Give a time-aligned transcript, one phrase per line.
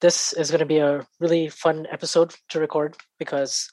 [0.00, 3.70] this is going to be a really fun episode to record because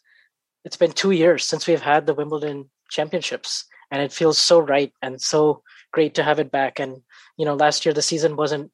[0.65, 4.91] it's been two years since we've had the Wimbledon championships and it feels so right
[5.01, 5.63] and so
[5.93, 6.79] great to have it back.
[6.79, 7.01] And,
[7.37, 8.71] you know, last year the season wasn't,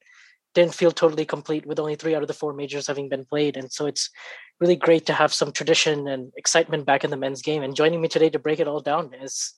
[0.55, 3.57] didn't feel totally complete with only three out of the four majors having been played.
[3.57, 4.09] And so it's
[4.59, 7.63] really great to have some tradition and excitement back in the men's game.
[7.63, 9.53] And joining me today to break it all down is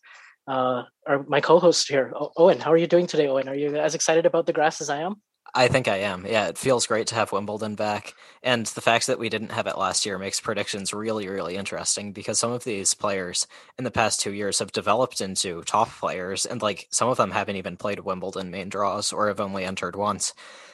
[0.48, 2.60] uh, our, my co-host here, Owen.
[2.60, 3.48] How are you doing today, Owen?
[3.48, 5.22] Are you as excited about the grass as I am?
[5.54, 6.26] I think I am.
[6.26, 8.14] Yeah, it feels great to have Wimbledon back.
[8.44, 12.12] And the fact that we didn't have it last year makes predictions really, really interesting
[12.12, 16.46] because some of these players in the past two years have developed into top players,
[16.46, 19.96] and like some of them haven't even played Wimbledon main draws or have only entered
[19.96, 20.34] once.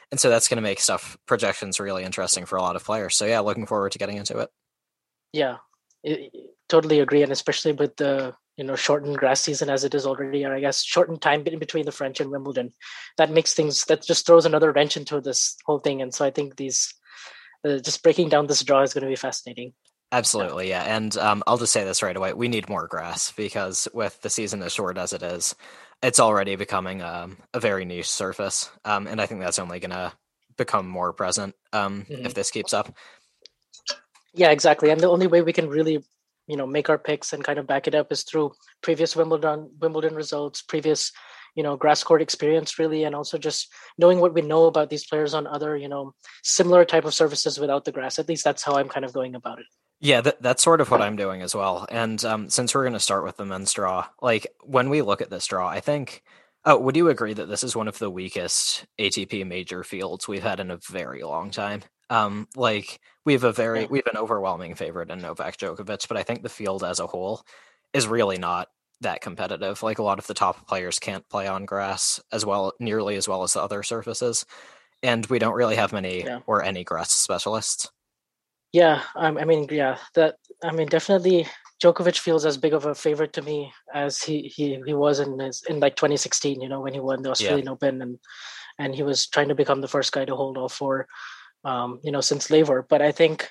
[0.10, 3.16] And so that's going to make stuff projections really interesting for a lot of players.
[3.16, 4.50] So yeah, looking forward to getting into it.
[5.32, 5.58] Yeah,
[6.04, 6.34] it,
[6.68, 10.46] totally agree, and especially with the you know shortened grass season as it is already
[10.46, 12.72] or i guess shortened time in between the french and wimbledon.
[13.18, 16.30] That makes things that just throws another wrench into this whole thing and so i
[16.30, 16.94] think these
[17.68, 19.74] uh, just breaking down this draw is going to be fascinating.
[20.12, 23.88] Absolutely yeah, and um, i'll just say this right away we need more grass because
[23.96, 25.56] with the season as short as it is
[26.04, 29.90] it's already becoming um, a very niche surface um, and i think that's only going
[29.90, 30.14] to
[30.56, 32.26] become more present um, mm-hmm.
[32.28, 32.94] if this keeps up.
[34.36, 36.04] Yeah exactly and the only way we can really
[36.52, 38.52] you know make our picks and kind of back it up is through
[38.82, 41.14] previous Wimbledon Wimbledon results, previous
[41.56, 45.08] you know grass court experience really, and also just knowing what we know about these
[45.08, 46.14] players on other you know
[46.44, 48.20] similar type of surfaces without the grass.
[48.20, 49.66] At least that's how I'm kind of going about it.
[50.02, 51.86] Yeah, that, that's sort of what I'm doing as well.
[51.90, 55.22] And um, since we're going to start with the men's draw, like when we look
[55.22, 56.22] at this draw, I think.
[56.64, 60.44] Oh, would you agree that this is one of the weakest ATP major fields we've
[60.44, 61.82] had in a very long time?
[62.12, 66.18] Um, like we have a very we have an overwhelming favorite in Novak Djokovic, but
[66.18, 67.42] I think the field as a whole
[67.94, 68.68] is really not
[69.00, 69.82] that competitive.
[69.82, 73.30] Like a lot of the top players can't play on grass as well, nearly as
[73.30, 74.46] well as the other surfaces,
[75.02, 76.40] and we don't really have many yeah.
[76.48, 77.90] or any grass specialists.
[78.74, 81.48] Yeah, um, I mean, yeah, that I mean, definitely
[81.82, 85.40] Djokovic feels as big of a favorite to me as he he he was in
[85.40, 86.60] his in like 2016.
[86.60, 87.72] You know, when he won the Australian yeah.
[87.72, 88.20] Open and
[88.80, 91.08] and he was trying to become the first guy to hold all four
[91.64, 92.86] um, you know, since Laver.
[92.88, 93.50] But I think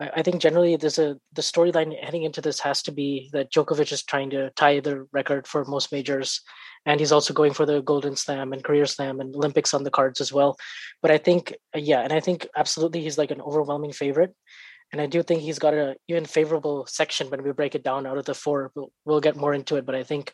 [0.00, 3.92] I think generally there's a the storyline heading into this has to be that Djokovic
[3.92, 6.40] is trying to tie the record for most majors,
[6.86, 9.90] and he's also going for the Golden Slam and Career Slam and Olympics on the
[9.90, 10.56] cards as well.
[11.02, 14.34] But I think yeah, and I think absolutely he's like an overwhelming favorite,
[14.92, 18.06] and I do think he's got a even favorable section when we break it down
[18.06, 18.72] out of the four.
[18.74, 20.32] We'll, we'll get more into it, but I think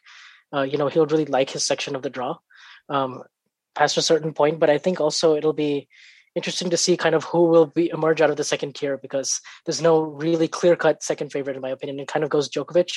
[0.54, 2.38] uh, you know he'll really like his section of the draw
[2.88, 3.22] um,
[3.74, 4.60] past a certain point.
[4.60, 5.88] But I think also it'll be
[6.38, 9.40] interesting to see kind of who will be emerge out of the second tier because
[9.66, 11.98] there's no really clear cut second favorite in my opinion.
[11.98, 12.92] It kind of goes Djokovic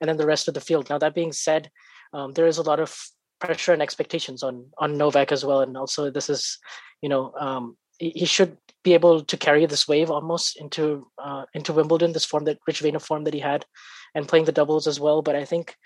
[0.00, 0.90] and then the rest of the field.
[0.90, 1.70] Now that being said,
[2.12, 2.94] um, there is a lot of
[3.40, 6.58] pressure and expectations on on Novak as well, and also this is
[7.00, 11.72] you know um, he should be able to carry this wave almost into uh, into
[11.72, 13.64] Wimbledon, this form that rich vein of form that he had,
[14.14, 15.22] and playing the doubles as well.
[15.22, 15.76] But I think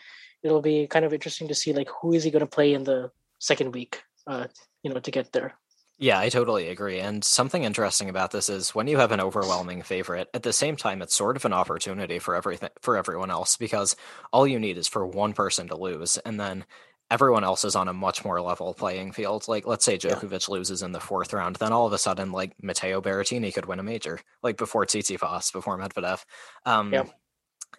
[0.43, 2.85] it'll be kind of interesting to see like who is he going to play in
[2.85, 4.47] the second week, uh,
[4.83, 5.55] you know, to get there.
[5.99, 7.01] Yeah, I totally agree.
[7.01, 10.77] And something interesting about this is when you have an overwhelming favorite, at the same
[10.77, 13.97] time it's sort of an opportunity for everything for everyone else because
[14.31, 16.67] all you need is for one person to lose and then
[17.11, 19.49] everyone else is on a much more level playing field.
[19.49, 20.53] Like let's say Djokovic yeah.
[20.53, 23.81] loses in the fourth round, then all of a sudden like Matteo Berrettini could win
[23.81, 26.23] a major, like before Tsitsipas, before Medvedev.
[26.67, 27.05] Um yeah.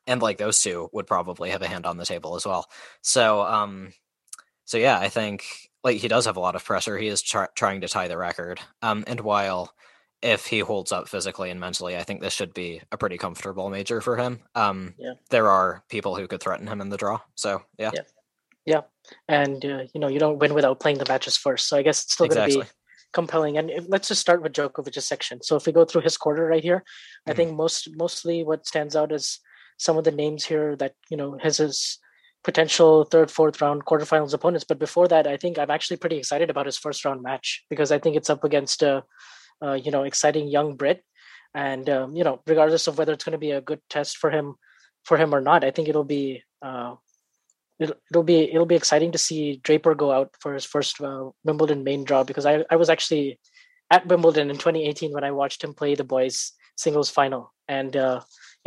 [0.08, 2.68] and like those two would probably have a hand on the table as well.
[3.02, 3.94] So um
[4.66, 6.98] so yeah, I think like he does have a lot of pressure.
[6.98, 8.60] He is try- trying to tie the record.
[8.82, 9.74] Um, and while
[10.22, 13.70] if he holds up physically and mentally, I think this should be a pretty comfortable
[13.70, 14.42] major for him.
[14.54, 15.14] Um, yeah.
[15.30, 17.22] there are people who could threaten him in the draw.
[17.36, 18.02] So yeah, yeah,
[18.66, 18.82] yeah.
[19.30, 21.70] and uh, you know you don't win without playing the matches first.
[21.70, 22.56] So I guess it's still exactly.
[22.56, 22.78] going to be
[23.14, 23.58] compelling.
[23.58, 25.42] And if, let's just start with Djokovic's section.
[25.42, 27.32] So if we go through his quarter right here, mm-hmm.
[27.32, 29.40] I think most mostly what stands out is
[29.78, 32.00] some of the names here that you know has his
[32.48, 34.64] potential third, fourth round quarterfinals opponents.
[34.64, 37.92] But before that, I think I'm actually pretty excited about his first round match because
[37.92, 39.04] I think it's up against a,
[39.62, 41.04] a you know exciting young Brit,
[41.54, 44.32] and um, you know regardless of whether it's going to be a good test for
[44.32, 44.56] him
[45.04, 46.96] for him or not, I think it'll be uh,
[47.80, 51.32] it'll, it'll be it'll be exciting to see Draper go out for his first uh,
[51.44, 53.42] Wimbledon main draw because I I was actually
[53.92, 57.94] at Wimbledon in 2018 when I watched him play the boys singles final and.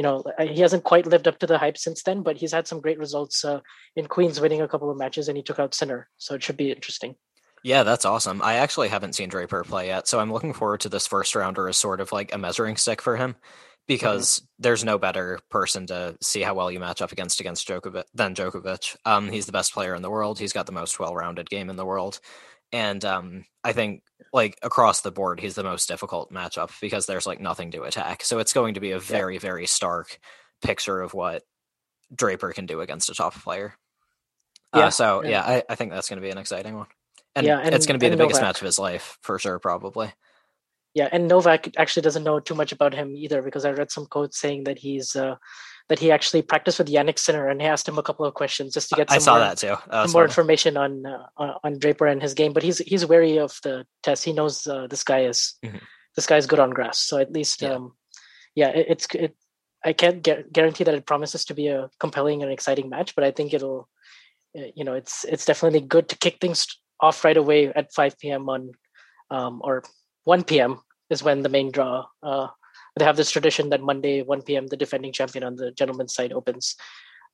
[0.01, 2.53] Uh, you know he hasn't quite lived up to the hype since then but he's
[2.53, 3.61] had some great results uh,
[3.97, 6.57] in queens winning a couple of matches and he took out Sinner so it should
[6.57, 7.15] be interesting
[7.63, 10.89] yeah that's awesome i actually haven't seen draper play yet so i'm looking forward to
[10.89, 13.37] this first rounder as sort of like a measuring stick for him
[13.87, 14.47] because mm-hmm.
[14.61, 18.37] there's no better person to see how well you match up against against Djokovic than
[18.37, 18.97] Djokovic.
[19.05, 20.39] Um, he's the best player in the world.
[20.39, 22.21] He's got the most well-rounded game in the world,
[22.73, 24.03] and um, I think
[24.33, 28.23] like across the board, he's the most difficult matchup because there's like nothing to attack.
[28.23, 29.41] So it's going to be a very, yeah.
[29.41, 30.19] very stark
[30.63, 31.43] picture of what
[32.15, 33.75] Draper can do against a top player.
[34.73, 34.85] Uh, yeah.
[34.87, 36.87] Uh, so yeah, yeah I, I, think that's going to be an exciting one.
[37.35, 38.55] And, yeah, and it's going to be the biggest Novak.
[38.55, 40.13] match of his life for sure, probably.
[40.95, 44.07] Yeah, and Novak actually doesn't know too much about him either because I read some
[44.07, 45.37] quotes saying that he's uh,
[45.91, 48.73] that he actually practiced with Jannik Sinner and he asked him a couple of questions
[48.73, 49.75] just to get some I saw more, that too.
[49.91, 52.53] That more information on uh, on Draper and his game.
[52.53, 54.25] But he's he's wary of the test.
[54.25, 55.79] He knows uh, this guy is mm-hmm.
[56.15, 57.01] this guy is good on grass.
[57.01, 57.97] So at least, yeah, um,
[58.55, 59.37] yeah it, it's it.
[59.85, 63.25] I can't get, guarantee that it promises to be a compelling and exciting match, but
[63.25, 63.89] I think it'll,
[64.57, 66.69] uh, you know, it's it's definitely good to kick things
[67.01, 68.49] off right away at 5 p.m.
[68.49, 68.73] on,
[69.31, 69.83] um, or
[70.25, 70.83] 1 p.m.
[71.09, 72.49] is when the main draw uh,
[73.01, 74.67] they have this tradition that Monday 1 p.m.
[74.67, 76.77] the defending champion on the gentleman's side opens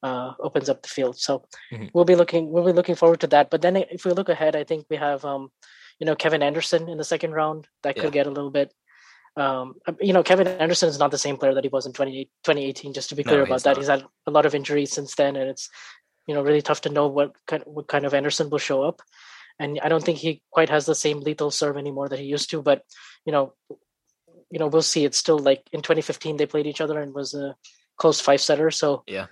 [0.02, 1.18] uh, opens up the field.
[1.18, 1.86] So mm-hmm.
[1.92, 3.50] we'll be looking we'll be looking forward to that.
[3.50, 5.50] But then if we look ahead, I think we have um,
[5.98, 8.22] you know Kevin Anderson in the second round that could yeah.
[8.22, 8.72] get a little bit.
[9.36, 12.24] Um, you know, Kevin Anderson is not the same player that he was in 20,
[12.44, 12.94] 2018.
[12.94, 13.78] Just to be clear no, about that, not.
[13.78, 15.68] he's had a lot of injuries since then, and it's
[16.26, 19.02] you know really tough to know what kind what kind of Anderson will show up.
[19.58, 22.50] And I don't think he quite has the same lethal serve anymore that he used
[22.50, 22.62] to.
[22.62, 22.82] But
[23.24, 23.54] you know,
[24.56, 25.04] you know, we'll see.
[25.04, 27.54] It's still like in 2015 they played each other and was a
[27.98, 28.70] close five setter.
[28.70, 29.26] So yeah,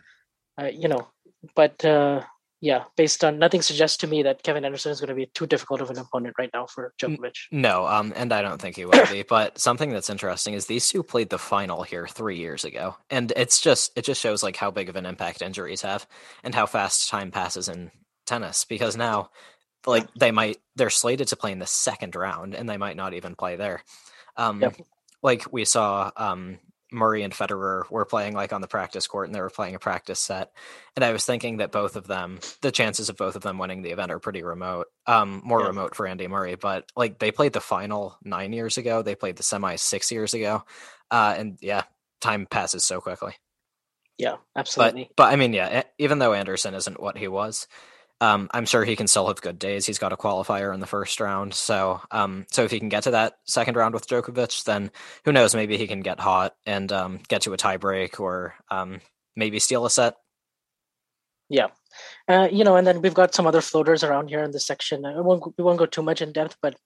[0.60, 1.08] uh, you know,
[1.56, 2.24] but uh,
[2.60, 5.46] yeah, based on nothing suggests to me that Kevin Anderson is going to be too
[5.46, 7.36] difficult of an opponent right now for Djokovic.
[7.50, 9.22] No, um, and I don't think he will be.
[9.22, 13.32] But something that's interesting is these two played the final here three years ago, and
[13.34, 16.06] it's just it just shows like how big of an impact injuries have
[16.42, 17.90] and how fast time passes in
[18.26, 18.66] tennis.
[18.66, 19.30] Because now,
[19.86, 23.14] like they might they're slated to play in the second round, and they might not
[23.14, 23.82] even play there.
[24.36, 24.76] Um, yep
[25.24, 26.58] like we saw um,
[26.92, 29.80] Murray and Federer were playing like on the practice court and they were playing a
[29.80, 30.52] practice set.
[30.94, 33.82] And I was thinking that both of them, the chances of both of them winning
[33.82, 34.86] the event are pretty remote.
[35.06, 35.68] Um, more yeah.
[35.68, 39.36] remote for Andy Murray, but like they played the final nine years ago, they played
[39.36, 40.62] the semi six years ago.
[41.10, 41.82] Uh, and yeah,
[42.20, 43.34] time passes so quickly.
[44.18, 45.04] Yeah, absolutely.
[45.16, 47.66] But, but I mean, yeah, even though Anderson isn't what he was,
[48.20, 49.86] um, I'm sure he can still have good days.
[49.86, 53.02] He's got a qualifier in the first round, so um, so if he can get
[53.04, 54.90] to that second round with Djokovic, then
[55.24, 55.54] who knows?
[55.54, 59.00] Maybe he can get hot and um, get to a tiebreak, or um,
[59.36, 60.16] maybe steal a set.
[61.48, 61.68] Yeah,
[62.28, 65.04] uh, you know, and then we've got some other floaters around here in this section.
[65.04, 66.76] I won't we won't go too much in depth, but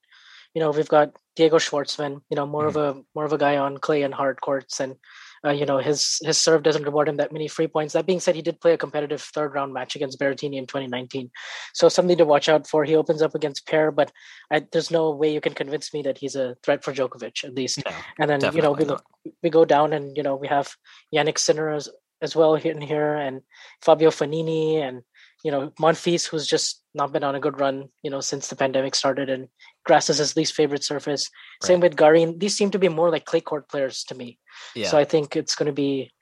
[0.55, 2.23] you know, we've got Diego Schwartzman.
[2.31, 2.79] You know, more mm-hmm.
[2.79, 4.97] of a more of a guy on clay and hard courts, and
[5.45, 7.95] uh, you know his his serve doesn't reward him that many free points.
[7.95, 11.31] That being said, he did play a competitive third round match against Berrettini in 2019,
[11.75, 12.85] so something to watch out for.
[12.85, 14.13] He opens up against Paire, but
[14.51, 17.55] I, there's no way you can convince me that he's a threat for Djokovic at
[17.55, 17.83] least.
[17.85, 19.05] No, and then you know we look,
[19.43, 20.75] we go down and you know we have
[21.15, 21.89] Jannik Sinner as,
[22.21, 23.43] as well here and here, and
[23.83, 25.03] Fabio Fognini and
[25.45, 28.57] you know Monfils, who's just not been on a good run, you know, since the
[28.57, 29.49] pandemic started, and
[29.89, 31.29] grass is his least favorite surface.
[31.63, 31.67] Right.
[31.67, 32.39] Same with Garin.
[32.39, 34.39] These seem to be more like clay court players to me.
[34.77, 34.89] Yeah.
[34.89, 36.13] So I think it's going to be.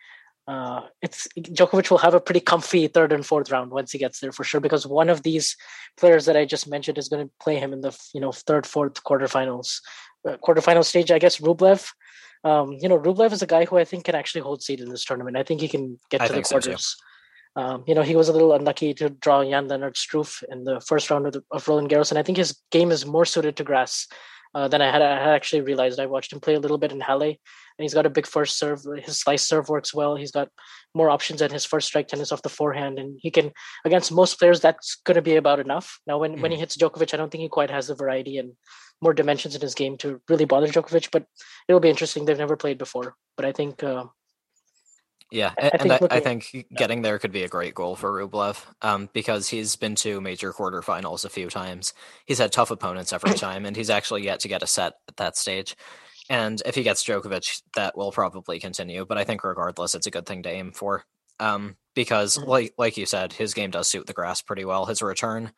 [0.48, 4.20] Uh, it's Djokovic will have a pretty comfy third and fourth round once he gets
[4.20, 5.56] there for sure because one of these
[5.96, 8.64] players that I just mentioned is going to play him in the you know third
[8.64, 9.80] fourth quarterfinals
[10.28, 11.88] uh, quarterfinal stage I guess Rublev
[12.44, 14.88] um, you know Rublev is a guy who I think can actually hold seat in
[14.88, 17.04] this tournament I think he can get to the quarters so
[17.56, 20.80] um, you know, he was a little unlucky to draw Jan Lennard Struff in the
[20.80, 23.56] first round of, the, of Roland Garros, and I think his game is more suited
[23.56, 24.06] to grass
[24.54, 25.98] uh, than I had, I had actually realized.
[25.98, 27.36] I watched him play a little bit in Halle, and
[27.78, 28.80] he's got a big first serve.
[29.02, 30.16] His slice serve works well.
[30.16, 30.48] He's got
[30.94, 33.52] more options than his first strike tennis off the forehand, and he can
[33.84, 35.98] against most players that's going to be about enough.
[36.06, 36.42] Now, when mm.
[36.42, 36.60] when he mm-hmm.
[36.60, 38.52] hits Djokovic, I don't think he quite has the variety and
[39.02, 41.10] more dimensions in his game to really bother Djokovic.
[41.10, 41.24] But
[41.68, 42.24] it'll be interesting.
[42.24, 43.82] They've never played before, but I think.
[43.82, 44.06] Uh,
[45.30, 47.96] yeah, I, and I think, I, I think getting there could be a great goal
[47.96, 51.94] for Rublev um, because he's been to major quarterfinals a few times.
[52.26, 55.16] He's had tough opponents every time, and he's actually yet to get a set at
[55.16, 55.76] that stage.
[56.28, 59.04] And if he gets Djokovic, that will probably continue.
[59.04, 61.04] But I think regardless, it's a good thing to aim for.
[61.38, 62.48] Um, because mm-hmm.
[62.48, 64.86] like like you said, his game does suit the grass pretty well.
[64.86, 65.52] His return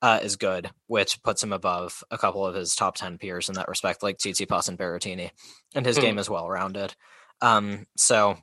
[0.00, 3.54] uh, is good, which puts him above a couple of his top ten peers in
[3.56, 5.30] that respect, like Tsitsipas and Berrettini,
[5.74, 6.06] and his mm-hmm.
[6.06, 6.94] game is well rounded.
[7.40, 8.38] Um, so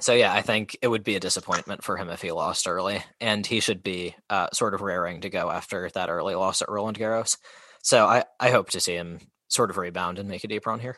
[0.00, 3.02] so yeah, I think it would be a disappointment for him if he lost early,
[3.20, 6.70] and he should be uh, sort of raring to go after that early loss at
[6.70, 7.36] Roland Garros.
[7.82, 10.80] So I, I hope to see him sort of rebound and make a deep run
[10.80, 10.96] here.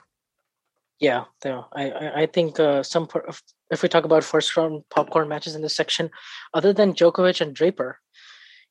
[1.00, 1.62] Yeah, yeah.
[1.74, 3.08] I I think uh, some
[3.70, 6.10] if we talk about first round popcorn matches in this section,
[6.54, 7.98] other than Djokovic and Draper,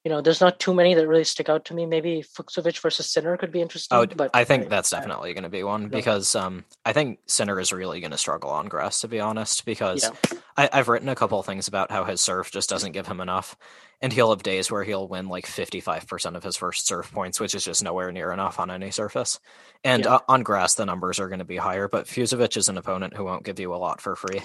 [0.04, 1.86] you know, there's not too many that really stick out to me.
[1.86, 3.96] Maybe Fucsovics versus Sinner could be interesting.
[3.96, 7.60] Oh, but I think that's definitely going to be one because um, I think Sinner
[7.60, 9.64] is really going to struggle on grass, to be honest.
[9.64, 10.40] Because yeah.
[10.58, 13.56] I, have written a couple things about how his serve just doesn't give him enough,
[14.02, 17.54] and he'll have days where he'll win like 55% of his first serve points, which
[17.54, 19.40] is just nowhere near enough on any surface.
[19.84, 20.16] And yeah.
[20.16, 21.88] uh, on grass, the numbers are going to be higher.
[21.88, 24.42] But Fucsovics is an opponent who won't give you a lot for free.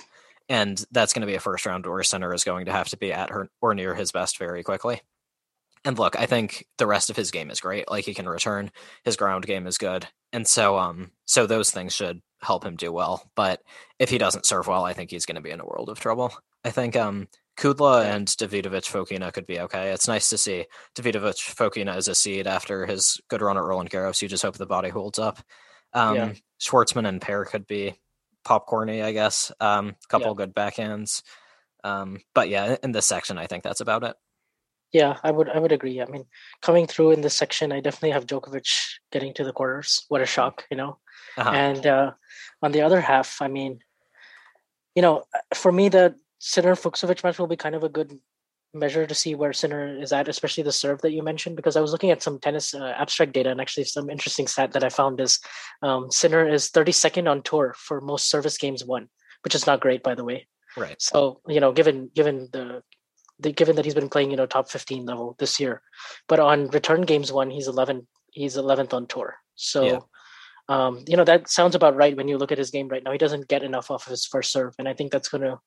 [0.51, 2.99] And that's going to be a first round where Sinner is going to have to
[2.99, 5.01] be at her or near his best very quickly.
[5.87, 7.89] And look, I think the rest of his game is great.
[7.89, 8.73] Like he can return,
[9.05, 10.07] his ground game is good.
[10.33, 13.31] And so um so those things should help him do well.
[13.37, 13.63] But
[14.01, 16.01] if he doesn't serve well, I think he's going to be in a world of
[16.01, 16.35] trouble.
[16.65, 19.93] I think um Kudla and Davidovich Fokina could be okay.
[19.93, 20.67] It's nice to see
[20.97, 24.21] Davidovich Fokina as a seed after his good run at Roland Garros.
[24.21, 25.39] You just hope the body holds up.
[25.93, 26.33] Um, yeah.
[26.61, 27.95] Schwartzman and Paire could be
[28.45, 29.53] popcorny, I guess.
[29.61, 30.35] Um, a couple yeah.
[30.35, 31.23] good backhands.
[31.85, 34.17] Um, but yeah, in this section, I think that's about it.
[34.97, 36.01] Yeah, I would I would agree.
[36.01, 36.25] I mean,
[36.63, 38.67] coming through in this section, I definitely have Djokovic
[39.13, 40.07] getting to the quarters.
[40.09, 40.97] What a shock, you know.
[41.37, 41.51] Uh-huh.
[41.51, 42.13] And uh,
[42.63, 43.81] on the other half, I mean,
[44.95, 48.19] you know, for me, the Sinner Fucsovics match will be kind of a good
[48.73, 51.57] measure to see where Sinner is at, especially the serve that you mentioned.
[51.57, 54.73] Because I was looking at some tennis uh, abstract data, and actually, some interesting stat
[54.73, 55.39] that I found is
[55.83, 59.11] um, Sinner is 32nd on tour for most service games won,
[59.45, 60.49] which is not great, by the way.
[60.75, 60.97] Right.
[61.03, 62.83] So you know, given given the,
[63.41, 65.83] given that he's been playing, you know, top 15 level this year.
[66.29, 69.37] But on return games one, he's 11, he's 11th on tour.
[69.55, 69.99] So, yeah.
[70.69, 73.13] um, you know, that sounds about right when you look at his game right now.
[73.13, 74.75] He doesn't get enough off of his first serve.
[74.79, 75.61] And I think that's going to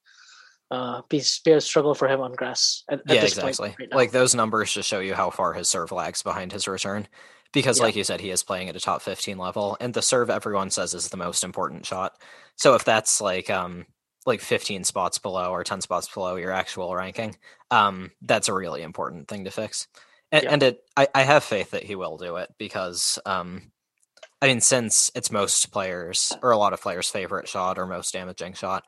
[0.71, 2.83] uh, be, be a struggle for him on grass.
[2.89, 3.75] At, yeah, exactly.
[3.79, 7.07] Right like those numbers just show you how far his serve lags behind his return.
[7.51, 7.85] Because, yeah.
[7.85, 10.69] like you said, he is playing at a top 15 level, and the serve everyone
[10.69, 12.13] says is the most important shot.
[12.57, 13.87] So if that's like um,
[14.29, 17.35] like 15 spots below or 10 spots below your actual ranking
[17.71, 19.87] um, that's a really important thing to fix.
[20.31, 20.49] And, yeah.
[20.51, 23.71] and it I, I, have faith that he will do it because um,
[24.41, 28.13] i mean since it's most players or a lot of players favorite shot or most
[28.13, 28.83] damaging shot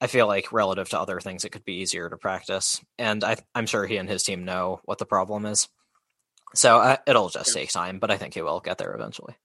[0.00, 2.80] i feel like relative to other things it could be easier to practice.
[2.98, 5.68] And I, i'm sure he and his team know what the problem is.
[6.54, 9.36] So uh, it'll just take time but i think he will get there eventually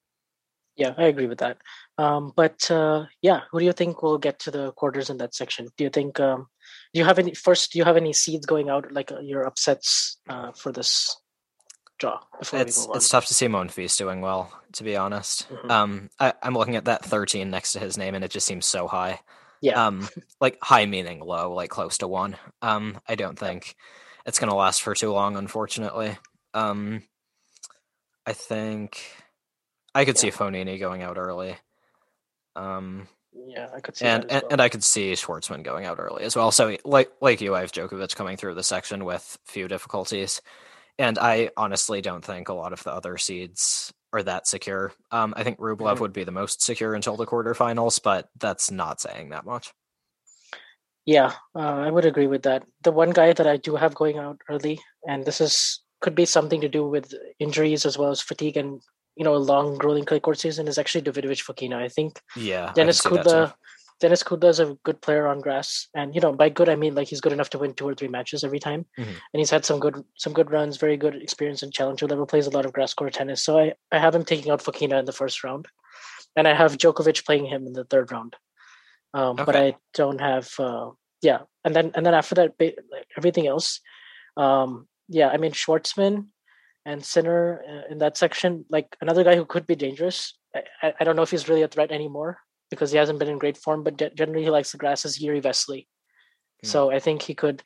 [0.76, 1.58] yeah, I agree with that.
[1.98, 5.34] Um, but uh, yeah, who do you think will get to the quarters in that
[5.34, 5.68] section?
[5.78, 6.20] Do you think?
[6.20, 6.48] Um,
[6.94, 7.72] do you have any first?
[7.72, 11.16] Do you have any seeds going out like uh, your upsets uh, for this
[11.98, 12.20] draw?
[12.54, 15.50] it's it's tough to see Monfils doing well, to be honest.
[15.50, 15.72] Mm-hmm.
[15.72, 18.66] Um, I, am looking at that 13 next to his name, and it just seems
[18.66, 19.20] so high.
[19.62, 19.86] Yeah.
[19.86, 20.08] Um,
[20.42, 22.36] like high meaning low, like close to one.
[22.62, 23.76] Um, I don't think
[24.26, 26.18] it's gonna last for too long, unfortunately.
[26.54, 27.04] Um,
[28.26, 29.02] I think
[29.96, 30.22] I could yeah.
[30.22, 31.56] see Fognini going out early.
[32.56, 33.08] Um,
[33.48, 34.42] yeah, I could see and, well.
[34.44, 36.52] and, and I could see Schwartzman going out early as well.
[36.52, 40.42] So like like you, I have Djokovic coming through the section with few difficulties,
[41.00, 44.94] and I honestly don't think a lot of the other seeds are that secure.
[45.12, 46.02] Um, I think Rublev mm-hmm.
[46.02, 49.74] would be the most secure until the quarterfinals, but that's not saying that much.
[51.06, 52.66] Yeah, uh, I would agree with that.
[52.84, 56.26] The one guy that I do have going out early, and this is could be
[56.26, 58.82] something to do with injuries as well as fatigue and
[59.16, 61.76] you know, a long grueling clay court season is actually Davidovich Fokina.
[61.76, 62.22] I think.
[62.36, 62.72] Yeah.
[62.74, 63.54] Denis Kudla.
[64.02, 66.96] Denis Kudla is a good player on grass, and you know, by good I mean
[66.96, 69.10] like he's good enough to win two or three matches every time, mm-hmm.
[69.10, 72.26] and he's had some good some good runs, very good experience in challenger level.
[72.26, 75.00] Plays a lot of grass court tennis, so I I have him taking out Fokina
[75.00, 75.68] in the first round,
[76.36, 78.36] and I have Djokovic playing him in the third round.
[79.14, 79.44] Um, okay.
[79.46, 80.90] But I don't have uh,
[81.22, 82.76] yeah, and then and then after that,
[83.18, 83.80] everything else,
[84.36, 86.28] um, yeah, I mean Schwartzman
[86.86, 90.38] and Sinner uh, in that section, like another guy who could be dangerous.
[90.82, 92.38] I, I, don't know if he's really a threat anymore
[92.70, 95.42] because he hasn't been in great form, but generally he likes the grass is Jiri
[95.42, 95.88] Vesely.
[96.64, 96.68] Mm.
[96.68, 97.64] So I think he could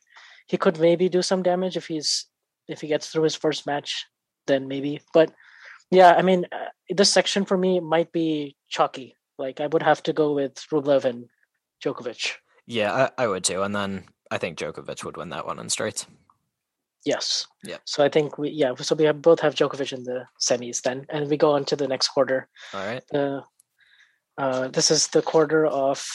[0.47, 2.25] he could maybe do some damage if he's
[2.67, 4.05] if he gets through his first match,
[4.47, 5.01] then maybe.
[5.13, 5.31] But
[5.91, 9.15] yeah, I mean, uh, this section for me might be chalky.
[9.37, 11.25] Like I would have to go with Rublev and
[11.83, 12.33] Djokovic.
[12.65, 15.69] Yeah, I, I would too, and then I think Djokovic would win that one in
[15.69, 16.05] straight.
[17.05, 17.47] Yes.
[17.63, 17.77] Yeah.
[17.85, 21.05] So I think we yeah so we have both have Djokovic in the semis then,
[21.09, 22.47] and we go on to the next quarter.
[22.73, 23.03] All right.
[23.13, 23.41] Uh,
[24.37, 26.05] uh, this is the quarter of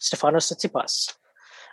[0.00, 1.14] Stefanos Tsitsipas.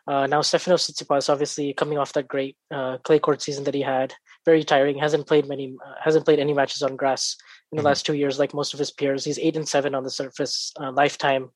[0.07, 3.81] Uh, now Stefanos Tsitsipas, obviously coming off that great uh, clay court season that he
[3.81, 4.13] had,
[4.45, 4.97] very tiring.
[4.97, 7.35] hasn't played many, uh, hasn't played any matches on grass
[7.71, 7.87] in the mm-hmm.
[7.87, 9.25] last two years, like most of his peers.
[9.25, 11.49] He's eight and seven on the surface, uh, lifetime.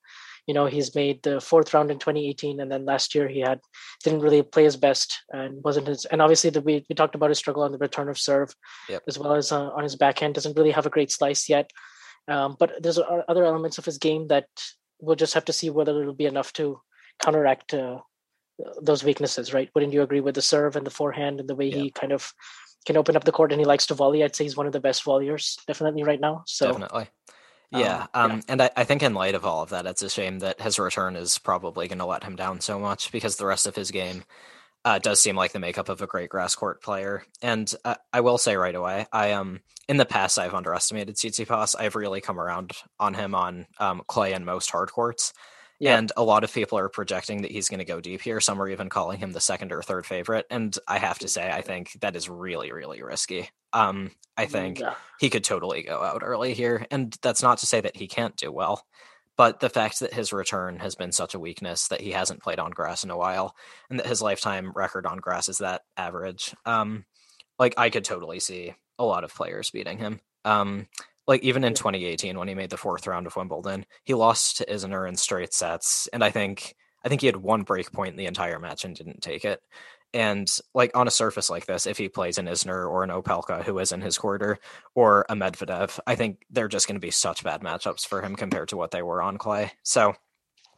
[0.48, 3.60] You know, he's made the fourth round in 2018, and then last year he had
[4.04, 6.06] didn't really play his best and wasn't his.
[6.06, 8.54] And obviously, the, we we talked about his struggle on the return of serve,
[8.90, 9.04] yep.
[9.08, 10.34] as well as uh, on his backhand.
[10.34, 11.70] Doesn't really have a great slice yet.
[12.28, 14.48] Um, but there's other elements of his game that
[15.00, 16.80] we'll just have to see whether it'll be enough to
[17.22, 18.00] counteract uh,
[18.82, 19.70] those weaknesses, right?
[19.74, 21.78] Wouldn't you agree with the serve and the forehand and the way yeah.
[21.78, 22.32] he kind of
[22.86, 24.24] can open up the court and he likes to volley?
[24.24, 26.44] I'd say he's one of the best volleyers, definitely right now.
[26.46, 27.10] So definitely.
[27.72, 28.44] Yeah, um, um, yeah.
[28.50, 30.78] and I, I, think in light of all of that, it's a shame that his
[30.78, 33.92] return is probably going to let him down so much because the rest of his
[33.92, 34.26] game
[34.84, 37.24] uh, does seem like the makeup of a great grass court player.
[37.42, 41.76] And uh, I will say right away, I um in the past I've underestimated Tsitsipas.
[41.80, 45.34] I've really come around on him on um, clay and most hard courts.
[45.82, 45.98] Yeah.
[45.98, 48.40] And a lot of people are projecting that he's going to go deep here.
[48.40, 50.46] Some are even calling him the second or third favorite.
[50.52, 53.50] And I have to say, I think that is really, really risky.
[53.74, 54.94] Um, I think yeah.
[55.20, 56.86] he could totally go out early here.
[56.92, 58.86] And that's not to say that he can't do well.
[59.38, 62.60] But the fact that his return has been such a weakness that he hasn't played
[62.60, 63.56] on grass in a while,
[63.90, 67.06] and that his lifetime record on grass is that average, um,
[67.58, 70.20] like I could totally see a lot of players beating him.
[70.46, 70.88] Um,
[71.32, 74.66] like even in 2018 when he made the fourth round of Wimbledon, he lost to
[74.66, 78.18] Isner in straight sets, and I think I think he had one break point in
[78.18, 79.62] the entire match and didn't take it.
[80.14, 83.64] And like on a surface like this, if he plays an Isner or an Opelka
[83.64, 84.60] who is in his quarter
[84.94, 88.36] or a Medvedev, I think they're just going to be such bad matchups for him
[88.36, 89.72] compared to what they were on clay.
[89.84, 90.14] So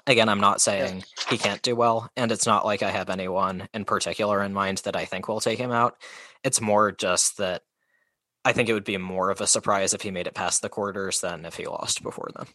[0.06, 3.68] again, I'm not saying he can't do well, and it's not like I have anyone
[3.74, 5.96] in particular in mind that I think will take him out.
[6.44, 7.64] It's more just that
[8.46, 10.70] I think it would be more of a surprise if he made it past the
[10.70, 12.48] quarters than if he lost before them.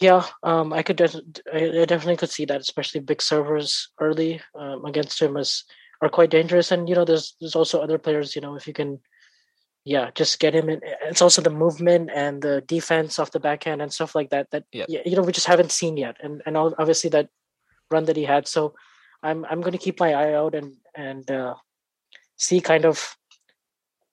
[0.00, 0.96] Yeah, um, I could.
[0.96, 1.22] De-
[1.52, 5.64] I definitely could see that, especially big servers early um, against him is
[6.00, 6.70] are quite dangerous.
[6.70, 8.34] And you know, there's there's also other players.
[8.34, 9.00] You know, if you can,
[9.84, 10.80] yeah, just get him in.
[11.02, 14.50] It's also the movement and the defense off the backhand and stuff like that.
[14.52, 14.88] That yep.
[14.88, 16.16] you know we just haven't seen yet.
[16.22, 17.28] And and obviously that
[17.90, 18.48] run that he had.
[18.48, 18.74] So
[19.22, 21.56] I'm I'm going to keep my eye out and and uh,
[22.36, 23.16] see kind of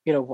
[0.07, 0.25] you know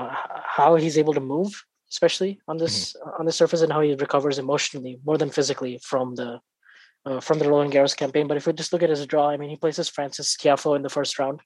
[0.57, 1.51] how he's able to move
[1.93, 3.19] especially on this mm-hmm.
[3.19, 6.39] on the surface and how he recovers emotionally more than physically from the
[7.05, 8.27] uh, from the Roland Garros campaign.
[8.27, 10.83] But if we just look at his draw, I mean, he places Frances Tiafoe in
[10.83, 11.41] the first round.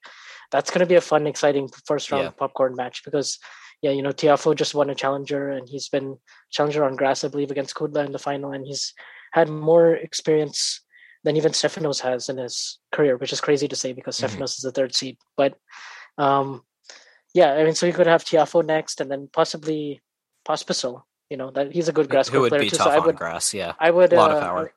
[0.51, 2.29] That's going to be a fun, exciting first round yeah.
[2.29, 3.39] popcorn match because,
[3.81, 6.17] yeah, you know, Tiafoe just won a challenger and he's been
[6.51, 8.93] challenger on grass, I believe, against Kudla in the final, and he's
[9.33, 10.81] had more experience
[11.23, 14.41] than even Stefanos has in his career, which is crazy to say because mm-hmm.
[14.41, 15.17] Stefanos is the third seed.
[15.35, 15.57] But
[16.17, 16.63] um,
[17.38, 20.02] yeah, I mean, so you could have Tiafoe next, and then possibly
[20.47, 21.04] Pospisil.
[21.30, 22.76] You know that he's a good grass Who player too.
[22.76, 23.73] so I would grass, yeah.
[23.80, 24.73] I would a lot uh, of power.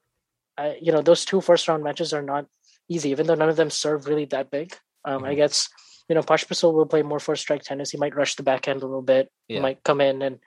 [0.59, 2.45] I, you know, those two first round matches are not
[2.87, 4.77] easy, even though none of them serve really that big.
[5.07, 5.31] Um, mm-hmm.
[5.31, 5.71] I guess
[6.11, 7.93] you know Pospisil will play more first strike tennis.
[7.93, 9.31] He might rush the backhand a little bit.
[9.49, 9.57] Yeah.
[9.57, 10.39] He might come in and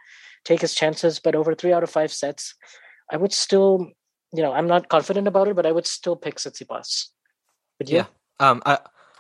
[0.46, 2.54] take his chances, but over three out of five sets,
[3.12, 3.88] I would still,
[4.32, 7.08] you know, I'm not confident about it, but I would still pick Tsitsipas.
[7.80, 7.98] Would you?
[7.98, 8.06] Yeah.
[8.40, 8.78] Um, I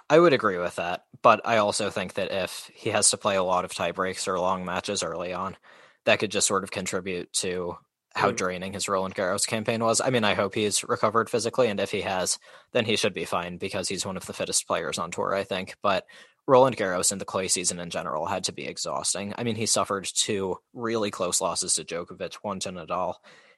[0.09, 3.35] I would agree with that, but I also think that if he has to play
[3.35, 5.57] a lot of tie breaks or long matches early on,
[6.05, 7.77] that could just sort of contribute to
[8.13, 8.35] how mm.
[8.35, 10.01] draining his Roland Garros campaign was.
[10.01, 12.37] I mean, I hope he's recovered physically, and if he has,
[12.71, 15.43] then he should be fine because he's one of the fittest players on tour, I
[15.43, 15.75] think.
[15.81, 16.05] But
[16.45, 19.33] Roland Garros and the clay season in general had to be exhausting.
[19.37, 23.15] I mean, he suffered two really close losses to Djokovic, one to Nadal,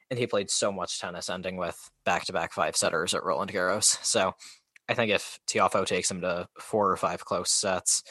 [0.08, 3.52] and he played so much tennis, ending with back to back five setters at Roland
[3.52, 4.02] Garros.
[4.04, 4.34] So
[4.88, 8.02] I think if Tiafoe takes him to four or five close sets,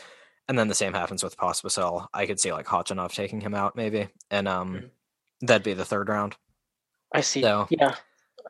[0.48, 3.76] and then the same happens with Pospisil, I could see like Khachanov taking him out
[3.76, 5.46] maybe, and um, mm-hmm.
[5.46, 6.36] that'd be the third round.
[7.14, 7.42] I see.
[7.42, 7.96] So yeah.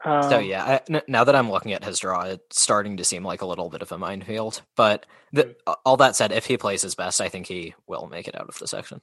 [0.04, 3.06] Um, so yeah, I, n- now that I'm looking at his draw, it's starting to
[3.06, 4.62] seem like a little bit of a minefield.
[4.76, 5.74] But the, mm-hmm.
[5.86, 8.50] all that said, if he plays his best, I think he will make it out
[8.50, 9.02] of the section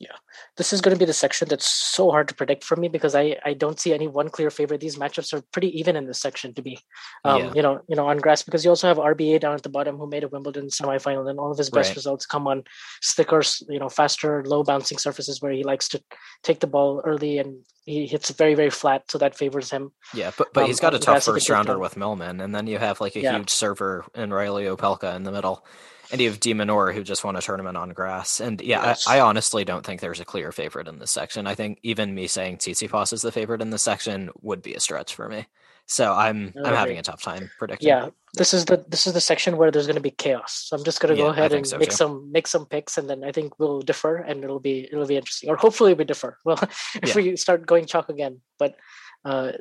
[0.00, 0.16] yeah
[0.56, 3.14] this is going to be the section that's so hard to predict for me because
[3.14, 6.20] i i don't see any one clear favorite these matchups are pretty even in this
[6.20, 6.78] section to be
[7.24, 7.52] um yeah.
[7.54, 9.96] you know you know on grass because you also have rba down at the bottom
[9.96, 11.96] who made a wimbledon semifinal and all of his best right.
[11.96, 12.62] results come on
[13.00, 16.02] stickers you know faster low bouncing surfaces where he likes to
[16.42, 20.30] take the ball early and he hits very very flat so that favors him yeah
[20.36, 23.00] but but um, he's got a tough first rounder with millman and then you have
[23.00, 23.36] like a yeah.
[23.36, 25.64] huge server in Riley opelka in the middle
[26.12, 28.38] and you have de Minaur who just won a tournament on grass.
[28.38, 29.08] And yeah, yes.
[29.08, 31.46] I, I, honestly don't think there's a clear favorite in this section.
[31.46, 34.80] I think even me saying Tsitsipas is the favorite in this section would be a
[34.80, 35.46] stretch for me.
[35.86, 37.88] So I'm I'm having a tough time predicting.
[37.88, 40.64] Yeah, this is the this is the section where there's going to be chaos.
[40.66, 41.96] So I'm just going to yeah, go ahead and so make too.
[41.96, 45.16] some make some picks, and then I think we'll differ, and it'll be it'll be
[45.16, 46.38] interesting, or hopefully we differ.
[46.44, 46.58] Well,
[47.02, 47.14] if yeah.
[47.14, 48.76] we start going chalk again, but
[49.24, 49.52] uh,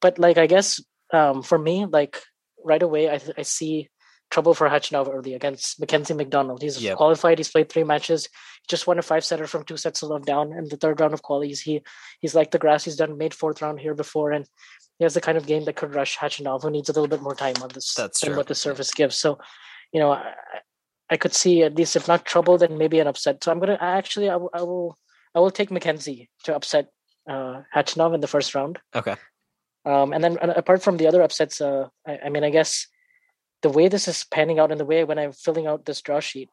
[0.00, 0.80] but like I guess
[1.12, 2.22] um, for me, like
[2.64, 3.88] right away I, I see
[4.32, 6.62] trouble for Khachanov early against Mackenzie McDonald.
[6.62, 6.96] He's yep.
[6.96, 7.38] qualified.
[7.38, 8.24] He's played three matches.
[8.24, 11.00] He just won a five setter from two sets of love down in the third
[11.00, 11.60] round of qualies.
[11.60, 11.82] He
[12.20, 12.84] he's like the grass.
[12.84, 14.46] He's done made fourth round here before, and
[14.98, 17.22] he has the kind of game that could rush Khachanov, who needs a little bit
[17.22, 18.36] more time on this That's than true.
[18.38, 19.16] what the service gives.
[19.16, 19.38] So,
[19.92, 20.32] you know, I,
[21.10, 23.44] I, could see at least if not trouble, then maybe an upset.
[23.44, 24.96] So I'm gonna I actually I will
[25.34, 26.88] I will take Mackenzie to upset
[27.28, 28.78] uh Khachanov in the first round.
[28.94, 29.16] Okay.
[29.84, 32.86] Um, and then apart from the other upsets, uh, I, I mean, I guess
[33.62, 36.20] the way this is panning out and the way when I'm filling out this draw
[36.20, 36.50] sheet,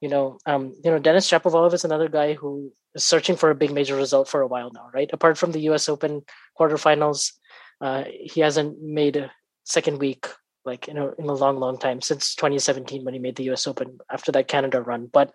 [0.00, 3.54] you know, um, you know, Denis Shapovalov is another guy who is searching for a
[3.54, 5.10] big major result for a while now, right?
[5.12, 5.88] Apart from the U.S.
[5.88, 6.22] Open
[6.58, 7.32] quarterfinals,
[7.80, 9.30] uh, he hasn't made a
[9.64, 10.26] second week
[10.64, 13.66] like you know in a long, long time since 2017 when he made the U.S.
[13.66, 15.08] Open after that Canada run.
[15.12, 15.32] But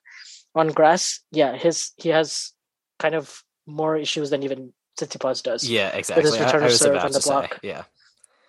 [0.55, 2.53] on grass, yeah, his he has
[2.99, 5.69] kind of more issues than even Tsitsipas does.
[5.69, 6.23] Yeah, exactly.
[6.23, 7.53] With his return I, I serve on the block.
[7.55, 7.83] Say, yeah,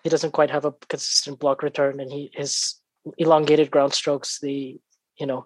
[0.03, 2.75] he doesn't quite have a consistent block return, and he his
[3.17, 4.39] elongated ground strokes.
[4.39, 4.79] The
[5.17, 5.45] you know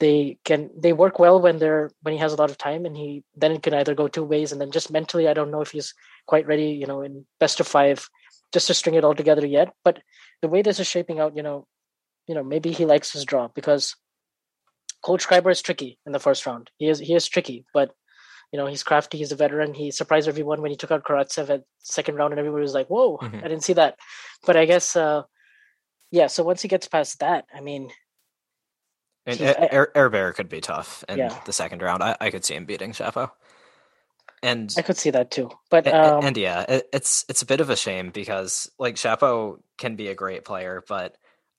[0.00, 2.96] they can they work well when they're when he has a lot of time, and
[2.96, 5.60] he then it can either go two ways, and then just mentally, I don't know
[5.60, 5.94] if he's
[6.26, 6.70] quite ready.
[6.70, 8.08] You know, in best of five,
[8.52, 9.72] just to string it all together yet.
[9.84, 10.00] But
[10.42, 11.66] the way this is shaping out, you know,
[12.26, 13.96] you know, maybe he likes his draw because
[15.04, 16.70] Kohlschreiber is tricky in the first round.
[16.76, 17.92] He is he is tricky, but
[18.52, 19.18] you know, he's crafty.
[19.18, 19.74] He's a veteran.
[19.74, 22.88] He surprised everyone when he took out Karatsev at second round, and everybody was like,
[22.88, 23.36] "Whoa, mm-hmm.
[23.36, 23.98] I didn't see that."
[24.46, 25.22] But I guess, uh,
[26.10, 26.28] yeah.
[26.28, 27.90] So once he gets past that, I mean,
[29.26, 31.38] and Air, could be tough in yeah.
[31.44, 32.02] the second round.
[32.02, 33.30] I, I could see him beating Chapo.
[34.42, 37.46] And I could see that too, but um, and, and yeah, it, it's it's a
[37.46, 41.16] bit of a shame because like Chapo can be a great player, but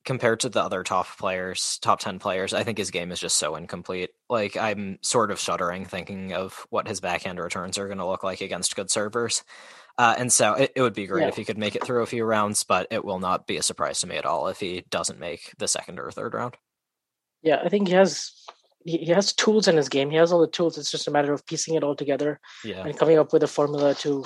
[0.09, 3.37] compared to the other top players, top 10 players, I think his game is just
[3.37, 4.09] so incomplete.
[4.27, 8.23] Like, I'm sort of shuddering thinking of what his backhand returns are going to look
[8.23, 9.43] like against good servers.
[9.99, 11.27] Uh, and so it, it, would be great yeah.
[11.27, 13.61] if he could make it through a few rounds, but it will not be a
[13.61, 16.55] surprise to me at all if he doesn't make the second or third round.
[17.43, 18.31] Yeah, I think he has
[18.83, 20.09] he has tools in his game.
[20.09, 20.79] He has all the tools.
[20.79, 22.83] It's just a matter of piecing it all together yeah.
[22.83, 24.25] and coming up with a formula to,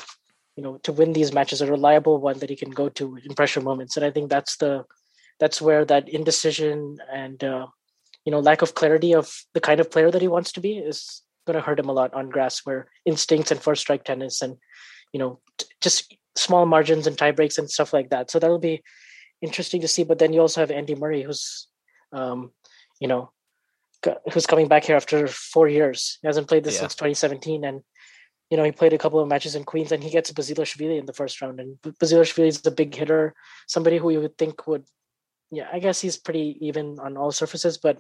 [0.55, 3.35] you know, to win these matches, a reliable one that he can go to in
[3.35, 3.97] pressure moments.
[3.97, 4.85] And I think that's the
[5.43, 7.67] that's where that indecision and uh,
[8.23, 10.77] you know lack of clarity of the kind of player that he wants to be
[10.77, 14.41] is going to hurt him a lot on grass where instincts and first strike tennis
[14.41, 14.55] and
[15.11, 18.57] you know t- just small margins and tie breaks and stuff like that so that'll
[18.71, 18.81] be
[19.41, 21.67] interesting to see but then you also have andy murray who's
[22.13, 22.51] um,
[23.01, 23.29] you know
[24.31, 26.87] who's coming back here after four years he hasn't played this yeah.
[26.87, 27.81] since 2017 and
[28.49, 31.07] you know, he played a couple of matches in Queens and he gets Basilashvili in
[31.07, 31.59] the first round.
[31.59, 33.33] And Basilashvili is a big hitter,
[33.67, 34.85] somebody who you would think would
[35.55, 37.99] yeah, I guess he's pretty even on all surfaces, but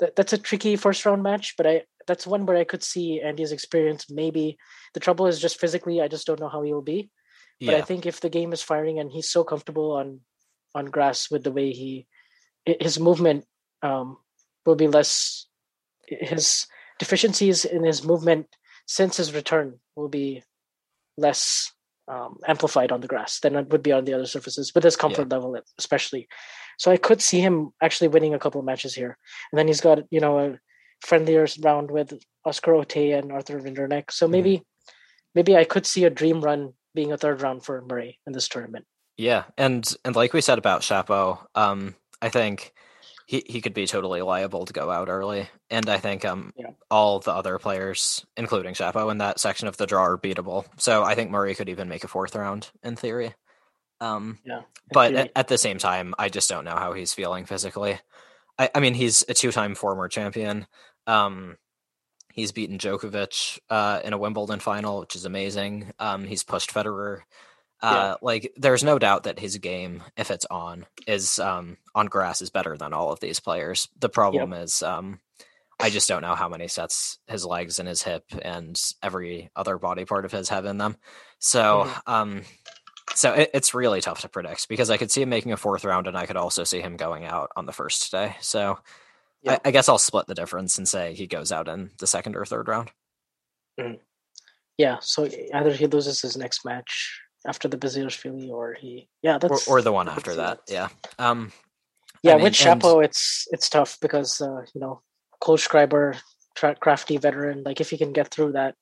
[0.00, 1.54] th- that's a tricky first round match.
[1.56, 4.10] But I that's one where I could see Andy's experience.
[4.10, 4.58] Maybe
[4.94, 7.10] the trouble is just physically, I just don't know how he will be.
[7.60, 7.76] But yeah.
[7.78, 10.20] I think if the game is firing and he's so comfortable on
[10.74, 12.06] on grass with the way he
[12.64, 13.44] his movement
[13.82, 14.18] um,
[14.66, 15.46] will be less
[16.06, 16.66] his
[16.98, 18.46] deficiencies in his movement
[18.86, 20.42] since his return will be
[21.16, 21.72] less
[22.08, 24.96] um, amplified on the grass than it would be on the other surfaces with his
[24.96, 25.36] comfort yeah.
[25.36, 26.28] level especially
[26.78, 29.18] so I could see him actually winning a couple of matches here.
[29.52, 30.58] And then he's got, you know, a
[31.04, 34.10] friendlier round with Oscar Otte and Arthur Rinderknech.
[34.10, 34.32] So mm-hmm.
[34.32, 34.94] maybe mm-hmm.
[35.34, 38.48] maybe I could see a dream run being a third round for Murray in this
[38.48, 38.86] tournament.
[39.16, 42.72] Yeah, and and like we said about Chapo, um, I think
[43.28, 45.50] he, he could be totally liable to go out early.
[45.68, 46.70] And I think um yeah.
[46.90, 50.64] all the other players, including Chapo, in that section of the draw are beatable.
[50.78, 53.34] So I think Murray could even make a fourth round in theory.
[54.00, 54.62] Um, yeah,
[54.92, 57.98] but at, at, the same time, I just don't know how he's feeling physically.
[58.56, 60.68] I, I mean, he's a two-time former champion.
[61.08, 61.56] Um,
[62.32, 65.92] he's beaten Djokovic uh, in a Wimbledon final, which is amazing.
[65.98, 67.22] Um, he's pushed Federer.
[67.80, 68.14] Uh, yeah.
[68.22, 72.50] Like, there's no doubt that his game, if it's on, is um, on grass is
[72.50, 73.88] better than all of these players.
[73.98, 74.64] The problem yep.
[74.64, 75.20] is, um,
[75.80, 79.78] I just don't know how many sets his legs and his hip and every other
[79.78, 80.96] body part of his have in them.
[81.38, 82.12] So, mm-hmm.
[82.12, 82.42] um,
[83.14, 85.84] so it, it's really tough to predict because I could see him making a fourth
[85.84, 88.36] round, and I could also see him going out on the first day.
[88.40, 88.78] So
[89.42, 89.52] yeah.
[89.52, 92.34] I, I, guess I'll split the difference and say he goes out in the second
[92.34, 92.90] or third round.
[93.78, 93.94] Mm-hmm.
[94.78, 94.98] Yeah.
[95.00, 99.78] So either he loses his next match after the Basilashvili, or he yeah that's or,
[99.78, 100.60] or the one after that.
[100.68, 100.88] Yeah.
[101.18, 101.52] Um.
[102.22, 103.04] Yeah, I mean, with Chapo, and...
[103.04, 105.02] it's it's tough because uh, you know
[105.42, 106.18] Kohlschreiber,
[106.80, 107.62] crafty veteran.
[107.64, 108.74] Like if he can get through that,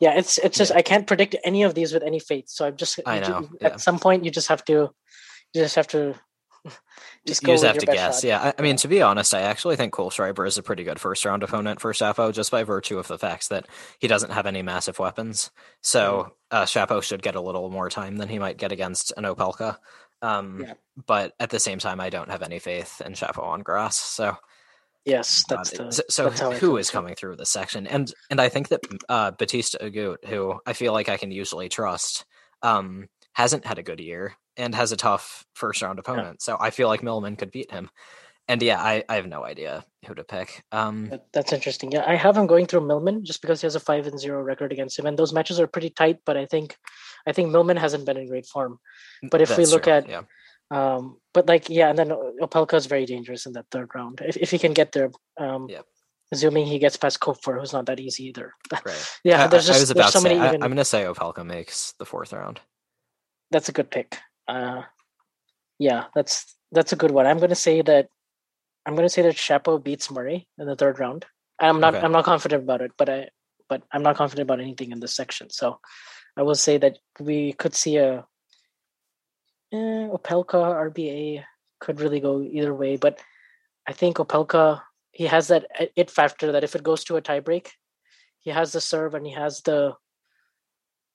[0.00, 0.78] yeah it's it's just yeah.
[0.78, 3.68] i can't predict any of these with any faith so i'm just i know yeah.
[3.68, 4.90] at some point you just have to
[5.52, 6.14] you just have to
[7.26, 8.28] just you just have to guess shot.
[8.28, 10.98] yeah I, I, mean to be honest i actually think Kohlschreiber is a pretty good
[10.98, 13.66] first round opponent for Chapo just by virtue of the facts that
[13.98, 15.50] he doesn't have any massive weapons
[15.82, 16.56] so mm.
[16.56, 19.76] uh Chapo should get a little more time than he might get against an opelka
[20.24, 20.74] Um, yeah.
[21.06, 23.96] But at the same time, I don't have any faith in Chapo on grass.
[23.96, 24.36] So
[25.04, 26.02] yes, that's the, so.
[26.08, 27.86] so that's who is coming through this section?
[27.86, 31.68] And and I think that uh, Bautista Agut, who I feel like I can usually
[31.68, 32.24] trust,
[32.62, 36.38] um, hasn't had a good year and has a tough first round opponent.
[36.40, 36.44] Yeah.
[36.44, 37.90] So I feel like Millman could beat him.
[38.46, 40.64] And yeah, I, I have no idea who to pick.
[40.70, 41.92] Um, That's interesting.
[41.92, 44.42] Yeah, I have him going through Millman just because he has a five and zero
[44.42, 46.18] record against him, and those matches are pretty tight.
[46.26, 46.76] But I think,
[47.26, 48.78] I think Millman hasn't been in great form.
[49.30, 49.94] But if we look true.
[49.94, 50.22] at, yeah.
[50.70, 52.10] um, but like yeah, and then
[52.42, 55.10] Opelka is very dangerous in that third round if if he can get there.
[55.38, 55.80] Um, yeah.
[56.32, 58.54] Assuming he gets past Koepfer, who's not that easy either.
[58.84, 59.18] Right.
[59.24, 60.62] yeah, there's just I was about so to say, I, even...
[60.62, 62.60] I'm going to say Opelka makes the fourth round.
[63.50, 64.18] That's a good pick.
[64.46, 64.82] Uh,
[65.78, 67.26] yeah, that's that's a good one.
[67.26, 68.08] I'm going to say that
[68.86, 71.24] I'm going to say that Chapo beats Murray in the third round.
[71.58, 72.04] I'm not okay.
[72.04, 73.28] I'm not confident about it, but I
[73.68, 75.50] but I'm not confident about anything in this section.
[75.50, 75.80] So
[76.36, 78.26] I will say that we could see a
[79.72, 81.44] eh, Opelka RBA
[81.80, 83.20] could really go either way, but
[83.86, 87.68] I think Opelka he has that it factor that if it goes to a tiebreak,
[88.40, 89.94] he has the serve and he has the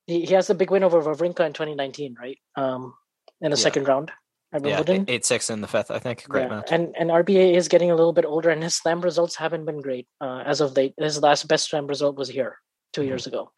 [0.07, 2.39] he, he has the big win over Wawrinka in 2019, right?
[2.55, 2.93] Um,
[3.41, 3.63] in the yeah.
[3.63, 4.11] second round
[4.51, 5.05] at Wimbledon.
[5.07, 6.27] Yeah, eight six in the fifth, I think.
[6.27, 6.49] Great yeah.
[6.49, 6.71] match.
[6.71, 9.81] And and RBA is getting a little bit older, and his slam results haven't been
[9.81, 10.93] great uh, as of late.
[10.97, 12.57] His last best slam result was here
[12.93, 13.07] 2 mm-hmm.
[13.07, 13.51] years ago.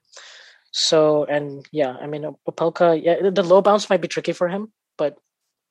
[0.72, 4.72] So and yeah, I mean Opelka, yeah, the low bounce might be tricky for him,
[4.98, 5.18] but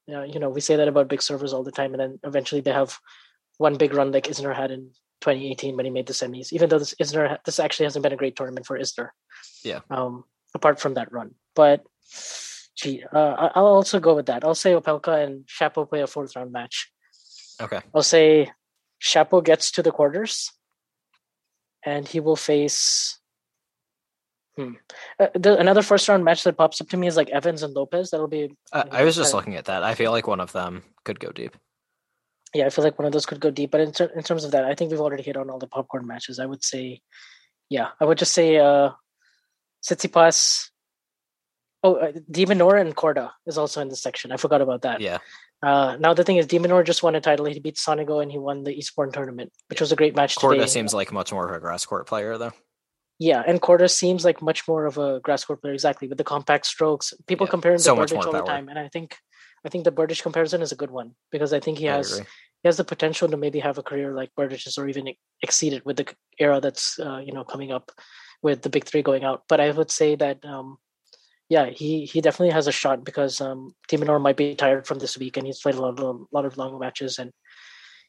[0.06, 2.72] you know we say that about big servers all the time, and then eventually they
[2.72, 2.98] have
[3.58, 6.52] one big run like Isner had in 2018 when he made the semis.
[6.52, 9.10] Even though this Isner, this actually hasn't been a great tournament for Isner.
[9.64, 9.80] Yeah.
[9.90, 11.84] Um, apart from that run, but
[12.80, 14.42] Gee, uh, I'll also go with that.
[14.42, 16.90] I'll say Opelka and Chapo play a fourth round match.
[17.60, 17.80] Okay.
[17.94, 18.50] I'll say
[19.02, 20.50] Chapo gets to the quarters,
[21.84, 23.18] and he will face.
[24.56, 24.74] Hmm.
[25.18, 27.74] Uh, the, another first round match that pops up to me is like Evans and
[27.74, 28.10] Lopez.
[28.10, 28.56] That'll be.
[28.72, 29.82] Uh, I was just looking at that.
[29.82, 31.56] I feel like one of them could go deep.
[32.54, 33.70] Yeah, I feel like one of those could go deep.
[33.70, 35.66] But in, ter- in terms of that, I think we've already hit on all the
[35.66, 36.38] popcorn matches.
[36.38, 37.02] I would say,
[37.68, 38.90] yeah, I would just say uh,
[39.84, 40.69] Tsitsipas
[41.82, 44.32] Oh, uh, de Minaur and Korda is also in this section.
[44.32, 45.00] I forgot about that.
[45.00, 45.18] Yeah.
[45.62, 47.46] Uh, now the thing is, de Minaur just won a title.
[47.46, 50.36] He beat Sonego and he won the Eastbourne tournament, which was a great match.
[50.36, 50.66] Korda today.
[50.66, 52.52] seems like much more of a grass court player, though.
[53.18, 56.24] Yeah, and Korda seems like much more of a grass court player, exactly with the
[56.24, 57.12] compact strokes.
[57.26, 57.50] People yeah.
[57.50, 59.14] compare him to so Berdych all the time, and I think,
[59.62, 62.68] I think the Berdych comparison is a good one because I think he has he
[62.68, 65.12] has the potential to maybe have a career like Berdych's or even
[65.42, 66.06] exceed it with the
[66.38, 67.90] era that's uh, you know coming up
[68.42, 69.42] with the big three going out.
[69.48, 70.78] But I would say that um,
[71.50, 75.18] yeah, he he definitely has a shot because um, Minaur might be tired from this
[75.18, 77.32] week, and he's played a lot of a lot of long matches, and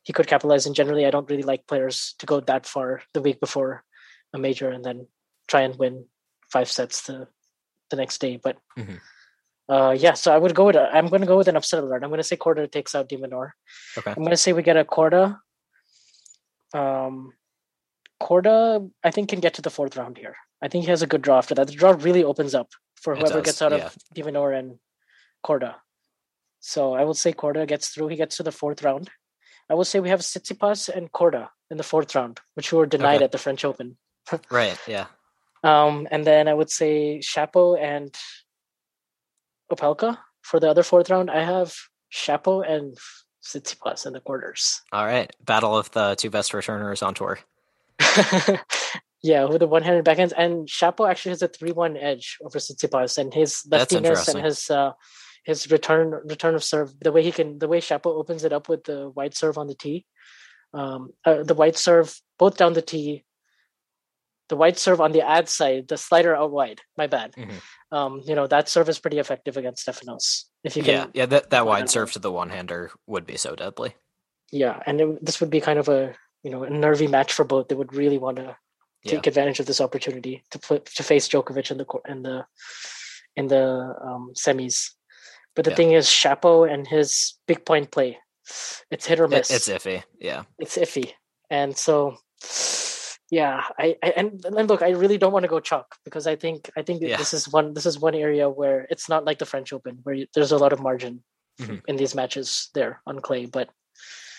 [0.04, 0.68] he could capitalize.
[0.68, 3.84] And generally, I don't really like players to go that far the week before
[4.32, 5.08] a major and then
[5.48, 6.06] try and win
[6.52, 7.28] five sets the
[7.90, 8.38] the next day.
[8.38, 9.02] But mm-hmm.
[9.68, 11.84] uh, yeah, so I would go with i am going to go with an upset
[11.84, 12.04] alert.
[12.04, 13.54] I'm going to say Korda takes out de Minaur.
[13.98, 14.12] Okay.
[14.12, 15.40] I'm going to say we get a Korda.
[16.76, 17.34] Um,
[18.22, 20.36] Korda, I think, can get to the fourth round here.
[20.62, 21.68] I think he has a good draw after that.
[21.68, 23.88] The draw really opens up for whoever gets out yeah.
[23.88, 24.78] of de Minaur and
[25.44, 25.76] Korda.
[26.60, 28.10] So I will say Korda gets through.
[28.10, 29.10] He gets to the fourth round.
[29.70, 33.16] I will say we have Tsitsipas and Korda in the fourth round, which were denied
[33.16, 33.24] okay.
[33.26, 33.98] at the French Open.
[34.52, 34.78] right.
[34.88, 35.08] Yeah.
[35.64, 38.16] Um, and then I would say Chapo and
[39.72, 41.32] Opelka for the other fourth round.
[41.32, 41.74] I have
[42.14, 42.98] Chapo and
[43.44, 44.82] Tsitsipas in the quarters.
[44.92, 47.40] All right, battle of the two best returners on tour.
[49.24, 53.32] Yeah, with the one-handed backhands, and Chapo actually has a three-one edge over Tsitsipas, and
[53.32, 54.94] his leftiness and his uh,
[55.44, 58.68] his return return of serve, the way he can, the way Chapo opens it up
[58.68, 60.08] with the wide serve on the tee,
[60.74, 63.24] um, uh, the wide serve both down the tee,
[64.50, 66.82] the wide serve on the ad side, the slider out wide.
[66.98, 67.34] My bad.
[67.34, 67.96] Mm-hmm.
[67.96, 70.46] Um, you know that serve is pretty effective against Stefanos.
[70.64, 73.56] If you can, yeah, yeah, that that wide serve to the one-hander would be so
[73.56, 73.94] deadly.
[74.52, 77.44] Yeah, and it, this would be kind of a you know a nervy match for
[77.44, 77.68] both.
[77.68, 78.56] They would really want to
[79.06, 79.30] take yeah.
[79.30, 82.46] advantage of this opportunity to play, to face Djokovic in the in the
[83.36, 84.92] in the um, semis.
[85.56, 85.78] But the yeah.
[85.78, 88.18] thing is, Chapo and his big point play,
[88.90, 89.52] it's hit or miss.
[89.52, 90.04] It's iffy.
[90.20, 91.14] Yeah, it's iffy,
[91.50, 92.18] and so
[93.32, 96.36] yeah, I, I and, and look, I really don't want to go chalk because I
[96.36, 97.18] think I think yeah.
[97.18, 100.16] this is one this is one area where it's not like the French Open where
[100.16, 101.24] you, there's a lot of margin
[101.60, 101.78] mm-hmm.
[101.88, 103.70] in these matches there on clay, but.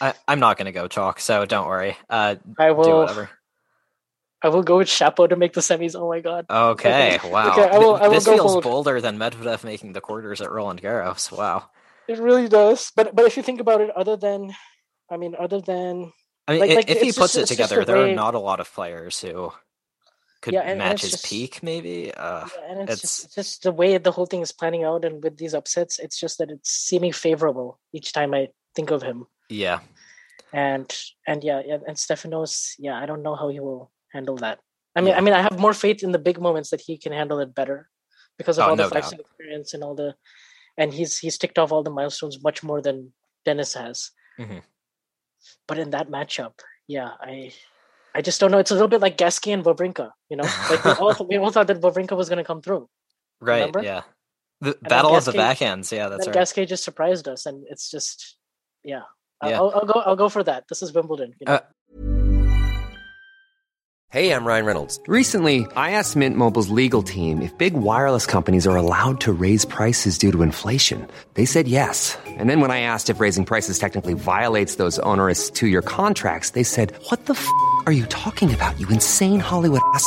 [0.03, 1.97] I, I'm not going to go chalk, so don't worry.
[2.11, 2.85] Uh, I will.
[2.85, 3.31] Do whatever.
[4.43, 5.95] I will go with Chapo to make the semis.
[5.95, 6.47] Oh my god.
[6.51, 7.31] Okay, okay.
[7.31, 7.53] wow.
[7.53, 8.65] Okay, I will, I will this feels bold.
[8.65, 11.31] bolder than Medvedev making the quarters at Roland Garros.
[11.31, 11.71] Wow.
[12.09, 12.91] It really does.
[12.97, 14.53] But but if you think about it, other than,
[15.09, 16.13] I mean, other than.
[16.49, 18.11] I mean, like, like, if he puts just, it together, there way...
[18.11, 19.53] are not a lot of players who
[20.41, 22.13] could Yeah, and- and match it's his just- peak, maybe.
[22.13, 24.83] Uh, Yeah, and it's, it's- just, it's just the way the whole thing is planning
[24.83, 28.91] out, and with these upsets, it's just that it's seeming favorable each time I think
[28.91, 29.27] of him.
[29.49, 29.81] Yeah,
[30.53, 30.91] And
[31.27, 34.59] and yeah, yeah, and Stefanos, yeah, I don't know how he will handle that.
[34.97, 35.19] I mean, Yeah.
[35.19, 37.55] I mean, I have more faith in the big moments that he can handle it
[37.55, 37.89] better
[38.39, 40.15] because of Oh, all no the five experience and all the,
[40.77, 43.13] and he's he's ticked off all the milestones much more than
[43.45, 44.11] Denis has.
[44.39, 44.63] Mhm.
[45.67, 47.53] But in that matchup, yeah, I.
[48.15, 48.59] I just don't know.
[48.59, 50.45] It's a little bit like Gasquet and Wawrinka, you know.
[50.69, 52.87] Like we all, we all thought that Wawrinka was going to come through.
[53.41, 53.61] right.
[53.61, 53.83] Remember?
[53.83, 54.03] Yeah,
[54.61, 55.91] the then battle of the Gasquet- backends.
[55.97, 56.35] Yeah, that's right.
[56.35, 58.37] Gasquet just surprised us, and it's just,
[58.85, 59.05] yeah.
[59.43, 59.59] I- Yeah.
[59.59, 60.01] I'll, I'll go.
[60.07, 60.69] I'll go for that.
[60.69, 61.35] This is Wimbledon.
[61.41, 61.55] You know?
[61.55, 61.61] Uh,
[64.11, 65.01] Hey, I'm Ryan Reynolds.
[65.07, 69.65] Recently, I asked Mint Mobile's legal team if big wireless companies are allowed to raise
[69.65, 71.09] prices due to inflation.
[71.33, 72.19] They said yes.
[72.27, 76.51] And then when I asked if raising prices technically violates those onerous two year contracts,
[76.51, 77.49] they said, What the f
[77.87, 80.07] are you talking about, you insane Hollywood ass?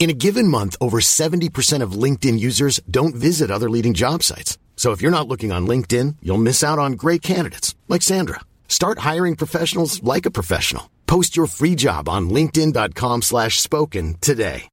[0.00, 4.56] In a given month, over 70% of LinkedIn users don't visit other leading job sites.
[4.74, 8.40] So if you're not looking on LinkedIn, you'll miss out on great candidates like Sandra.
[8.66, 10.90] Start hiring professionals like a professional.
[11.06, 14.68] Post your free job on linkedin.com slash spoken today.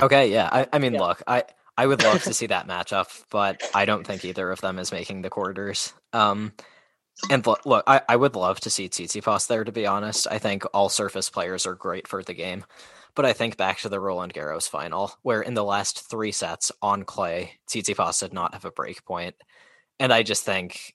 [0.00, 0.48] Okay, yeah.
[0.50, 1.00] I, I mean, Yeah.
[1.00, 1.42] look, I
[1.76, 4.92] I would love to see that matchup, but I don't think either of them is
[4.92, 5.92] making the quarters.
[6.12, 6.52] Um,
[7.30, 9.64] and look, look I, I would love to see Tsitsipas there.
[9.64, 12.64] To be honest, I think all surface players are great for the game,
[13.14, 16.70] but I think back to the Roland Garros final, where in the last three sets
[16.82, 19.34] on clay, Tsitsipas did not have a break point.
[20.00, 20.94] and I just think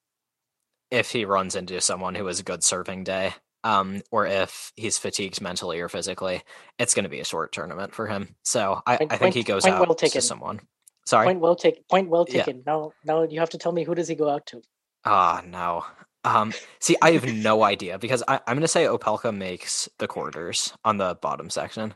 [0.91, 3.33] if he runs into someone who has a good serving day,
[3.63, 6.43] um, or if he's fatigued mentally or physically,
[6.77, 8.35] it's going to be a short tournament for him.
[8.43, 10.61] So I, Point- I think he goes out well to someone.
[11.05, 11.25] Sorry.
[11.25, 11.83] Point well taken.
[11.89, 12.43] Point well Yeah.
[12.43, 12.63] taken.
[12.65, 14.61] Now, now you have to tell me who does he go out to?
[15.03, 15.83] Ah, no.
[16.25, 20.07] Um, see, I have no idea because I, I'm going to say Opelka makes the
[20.07, 21.93] quarters on the bottom section,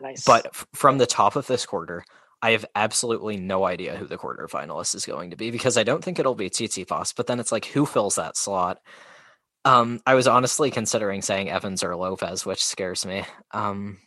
[0.00, 0.24] Nice.
[0.24, 2.04] but f- from the top of this quarter,
[2.42, 5.82] I have absolutely no idea who the quarter finalist is going to be because I
[5.82, 7.14] don't think it'll be Tsitsipas.
[7.16, 8.78] But then it's like, who fills that slot?
[9.64, 13.24] Um, I was honestly considering saying Evans or Lopez, which scares me.
[13.52, 13.98] Um,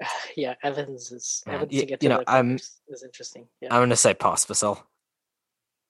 [0.36, 2.56] yeah, Evans is Man, Evans y- to get to you know, I'm-
[2.88, 3.46] is interesting.
[3.60, 4.82] Yeah, I'm going to say Pospisil.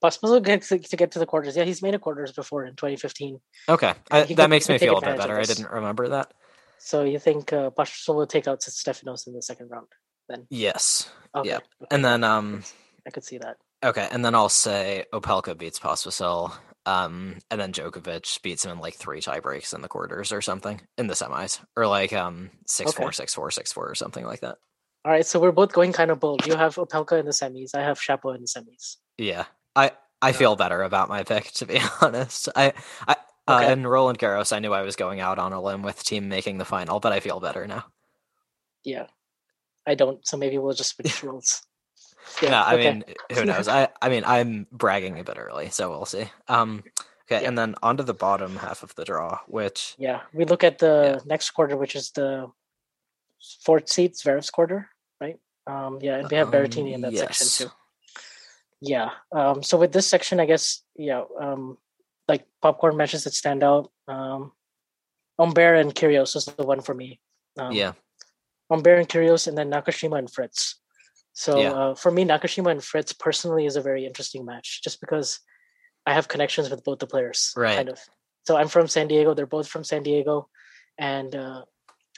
[0.02, 1.56] Pospisil gets to, to get to the quarters.
[1.56, 3.40] Yeah, he's made a quarters before in 2015.
[3.68, 5.38] Okay, I, that could- makes me feel a bit better.
[5.38, 6.32] I didn't remember that.
[6.78, 9.88] So you think uh, Pospisil will take out Stefanos in the second round?
[10.28, 11.48] Then Yes, okay.
[11.48, 11.56] Yeah.
[11.56, 12.62] okay, and then um,
[13.06, 13.56] I could see that.
[13.84, 16.52] Okay, and then I'll say Opelka beats Pospisil,
[16.86, 20.40] um, and then Djokovic beats him in like three tie breaks in the quarters or
[20.42, 24.24] something in the semis, or like um six four six four six four or something
[24.24, 24.58] like that.
[25.04, 26.46] All right, so we're both going kind of bold.
[26.46, 27.74] You have Opelka in the semis.
[27.74, 28.96] I have Shapo in the semis.
[29.16, 29.44] Yeah,
[29.76, 32.48] I I feel better about my pick to be honest.
[32.56, 32.72] I
[33.06, 33.72] I uh, Okay.
[33.72, 36.58] in Roland Garros, I knew I was going out on a limb with Thiem making
[36.58, 37.86] the final, but I feel better now.
[38.84, 39.06] Yeah,
[39.86, 40.26] I don't.
[40.26, 41.62] So maybe we'll just switch roles.
[42.42, 42.92] Yeah, I okay.
[42.92, 43.66] mean, who knows?
[43.68, 46.26] I I mean, I'm bragging a bit early, so we'll see.
[46.46, 46.84] Um,
[47.24, 47.48] okay, Yeah.
[47.48, 51.22] and then onto the bottom half of the draw, which Yeah, we look at the
[51.24, 52.50] next quarter, which is the
[53.62, 55.38] fourth seed, Zverev's quarter, right?
[55.66, 57.38] Um, yeah, and we have Um, Berrettini in that yes.
[57.38, 57.72] section too.
[58.80, 59.10] Yeah.
[59.32, 61.78] Um, so with this section, I guess, yeah, um,
[62.28, 63.90] like popcorn matches that stand out.
[64.06, 64.52] Um,
[65.38, 67.20] Humbert and Kyrgios is the one for me.
[67.58, 67.92] Um, yeah,
[68.70, 70.80] Humbert and Kyrgios, and then Nakashima and Fritz.
[71.32, 71.72] So Yeah.
[71.72, 75.40] uh, for me, Nakashima and Fritz personally is a very interesting match, just because
[76.06, 77.52] I have connections with both the players.
[77.56, 77.76] Right.
[77.76, 78.00] Kind of.
[78.46, 79.34] So I'm from San Diego.
[79.34, 80.48] They're both from San Diego,
[80.98, 81.62] and uh,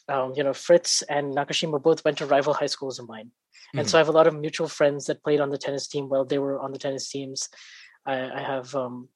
[0.08, 3.30] um, you know Fritz and Nakashima both went to rival high schools of mine,
[3.74, 6.08] and so I have a lot of mutual friends that played on the tennis team
[6.08, 7.48] while they were on the tennis teams.
[8.06, 9.08] I, I have um,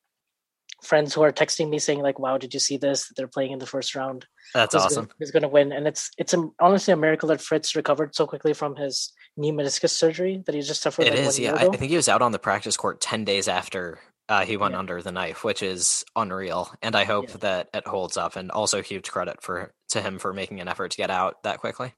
[0.83, 3.13] friends who are texting me saying like, "Wow, did you see this?
[3.17, 5.05] They're playing in the first round." that's who's awesome.
[5.07, 5.73] Gonna, who's going to win?
[5.73, 9.53] And it's it's a, honestly a miracle that Fritz recovered so quickly from his knee
[9.53, 11.07] meniscus surgery that he just suffered.
[11.07, 11.51] It like is, yeah.
[11.51, 11.73] year I, ago.
[11.73, 13.99] I think he was out on the practice court ten days after
[14.29, 14.79] uh, he went Yeah.
[14.79, 16.71] under the knife, which is unreal.
[16.83, 17.37] And I hope Yeah.
[17.41, 18.37] that it holds up.
[18.37, 21.59] And also, huge credit for to him for making an effort to get out that
[21.59, 21.95] quickly.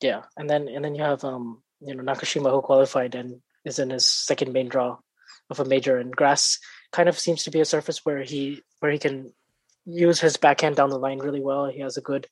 [0.00, 3.78] Yeah, and then and then you have um you know Nakashima who qualified and is
[3.78, 4.98] in his second main draw
[5.50, 6.58] of a major, and grass
[6.92, 9.32] kind of seems to be a surface where he where he can
[9.84, 11.66] use his backhand down the line really well.
[11.66, 12.26] He has a good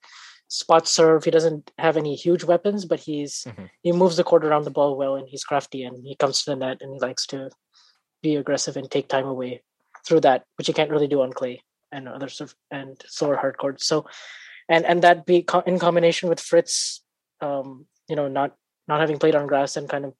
[0.48, 1.24] spot serve.
[1.24, 3.66] He doesn't have any huge weapons, but he's mm-hmm.
[3.82, 6.50] he moves the court around the ball well, and he's crafty, and he comes to
[6.50, 7.50] the net, and he likes to
[8.22, 9.62] be aggressive and take time away
[10.06, 13.56] through that, which you can't really do on clay and other surf and slower hard
[13.56, 13.86] courts.
[13.86, 14.06] So,
[14.68, 17.02] and and that be co- in combination with Fritz,
[17.40, 18.56] um, you know, not
[18.88, 20.14] not having played on grass and kind of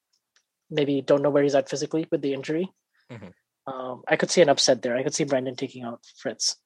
[0.70, 2.72] maybe don't know where he's at physically with the injury.
[3.10, 3.72] Mm-hmm.
[3.72, 4.96] Um, I could see an upset there.
[4.96, 6.56] I could see Brendan taking out Fritz.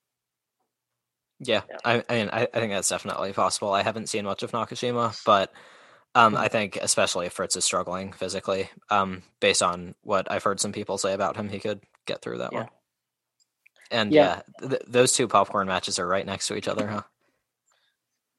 [1.41, 1.77] Yeah, yeah.
[1.85, 3.73] I, I, mean, I, I, think that's definitely possible.
[3.73, 5.53] I haven't seen much of Nakashima, but
[6.15, 6.43] um, mm-hmm.
[6.43, 10.73] I think especially if Fritz is struggling physically, um, based on what I've heard some
[10.73, 12.59] people say about him, he could get through that yeah.
[12.59, 12.69] one.
[13.91, 17.03] And yeah, yeah th- those two popcorn matches are right next to each other, huh?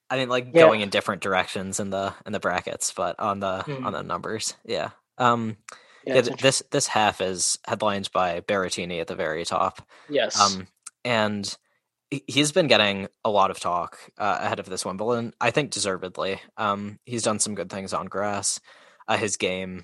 [0.09, 0.61] I mean, like yeah.
[0.61, 3.85] going in different directions in the in the brackets, but on the mm-hmm.
[3.85, 4.91] on the numbers, yeah.
[5.17, 5.57] Um,
[6.05, 9.87] yeah, yeah this this half is headlined by Berrettini at the very top.
[10.09, 10.39] Yes.
[10.39, 10.67] Um,
[11.05, 11.57] and
[12.09, 15.33] he's been getting a lot of talk uh, ahead of this Wimbledon.
[15.39, 16.41] I think deservedly.
[16.57, 18.59] Um, he's done some good things on grass.
[19.07, 19.83] Uh, his game,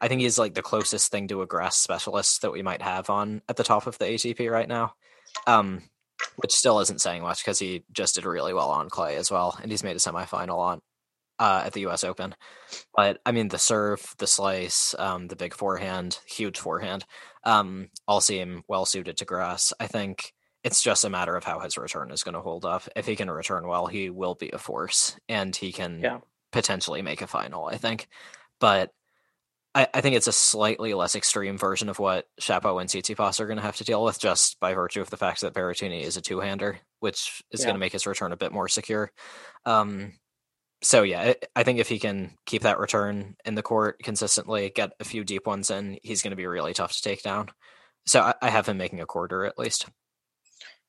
[0.00, 3.10] I think he's like the closest thing to a grass specialist that we might have
[3.10, 4.94] on at the top of the ATP right now.
[5.46, 5.82] Um,
[6.36, 9.58] which still isn't saying much because he just did really well on clay as well,
[9.60, 10.80] and he's made a semifinal on
[11.38, 12.04] uh, at the U.S.
[12.04, 12.34] Open.
[12.94, 17.04] But I mean, the serve, the slice, um, the big forehand, huge forehand,
[17.44, 19.72] um, all seem well suited to grass.
[19.78, 20.32] I think
[20.64, 22.88] it's just a matter of how his return is going to hold up.
[22.96, 26.18] If he can return well, he will be a force, and he can yeah.
[26.52, 27.66] potentially make a final.
[27.66, 28.08] I think,
[28.60, 28.92] but
[29.76, 33.46] I, I, think it's a slightly less extreme version of what Shapo and Tsitsipas are
[33.46, 36.16] going to have to deal with, just by virtue of the fact that Berrettini is
[36.16, 37.66] a two-hander, which is yeah.
[37.66, 39.12] going to make his return a bit more secure.
[39.66, 40.14] Um,
[40.82, 44.92] so yeah, I think if he can keep that return in the court consistently, get
[44.98, 47.50] a few deep ones in, he's going to be really tough to take down.
[48.06, 49.86] So I, I have him making a quarter at least.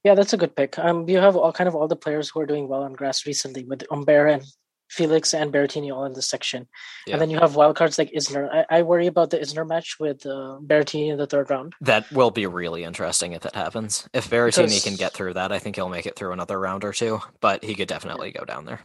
[0.05, 0.79] Yeah, that's a good pick.
[0.79, 3.25] Um, you have all kind of all the players who are doing well on grass
[3.25, 4.43] recently with Humbert and
[4.89, 6.67] Felix and Berrettini all in this section.
[7.05, 7.13] Yeah.
[7.13, 8.49] And then you have wildcards like Isner.
[8.51, 11.73] I, I, worry about the Isner match with uh, Berrettini in the third round.
[11.81, 14.07] That will be really interesting if it happens.
[14.13, 16.83] If Berrettini because, can get through that, I think he'll make it through another round
[16.83, 18.39] or two, but he could definitely yeah.
[18.39, 18.81] go down there.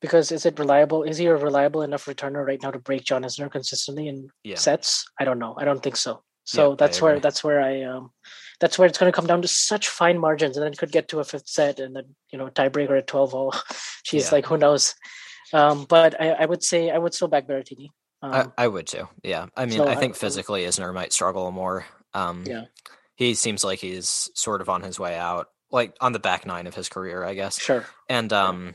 [0.00, 1.02] Because is it reliable?
[1.02, 4.56] Is he a reliable enough returner right now to break John Isner consistently in yeah.
[4.56, 5.06] sets?
[5.18, 5.54] I don't know.
[5.58, 6.22] I don't think so.
[6.44, 8.10] So that's where that's where I um
[8.60, 10.92] that's where it's going to come down to such fine margins, and then it could
[10.92, 13.54] get to a fifth set, and then you know tiebreaker at twelve all.
[14.04, 14.94] She's like, who knows?
[15.54, 17.90] Um, but I, I, would say I would still back Berrettini.
[18.22, 19.08] Um, I, I, would too.
[19.22, 21.86] Yeah, I mean, so I think I, physically Isner might struggle more.
[22.12, 22.64] Um, yeah,
[23.14, 26.66] he seems like he's sort of on his way out, like on the back nine
[26.66, 27.60] of his career, I guess.
[27.60, 27.86] Sure.
[28.08, 28.74] And um,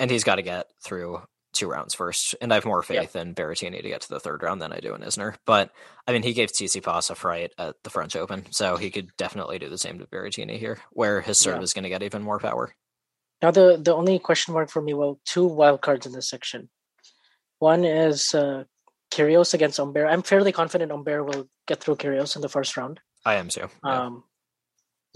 [0.00, 1.20] and he's got to get through
[1.52, 3.22] two rounds first, and I have more faith yeah.
[3.22, 5.34] in Berrettini to get to the third round than I do in Isner.
[5.44, 5.70] But
[6.06, 9.58] I mean, he gave Tsitsipas a fright at the French Open, so he could definitely
[9.58, 11.62] do the same to Berrettini here, where his serve yeah.
[11.62, 12.74] is going to get even more power.
[13.42, 16.68] Now, the the only question mark for me, well, two wild cards in this section.
[17.58, 18.64] One is uh,
[19.10, 20.08] Kyrgios against Humbert.
[20.08, 23.00] I'm fairly confident Humbert will get through Kyrgios in the first round.
[23.24, 23.68] I am too.
[23.84, 24.04] Yeah.
[24.04, 24.24] Um,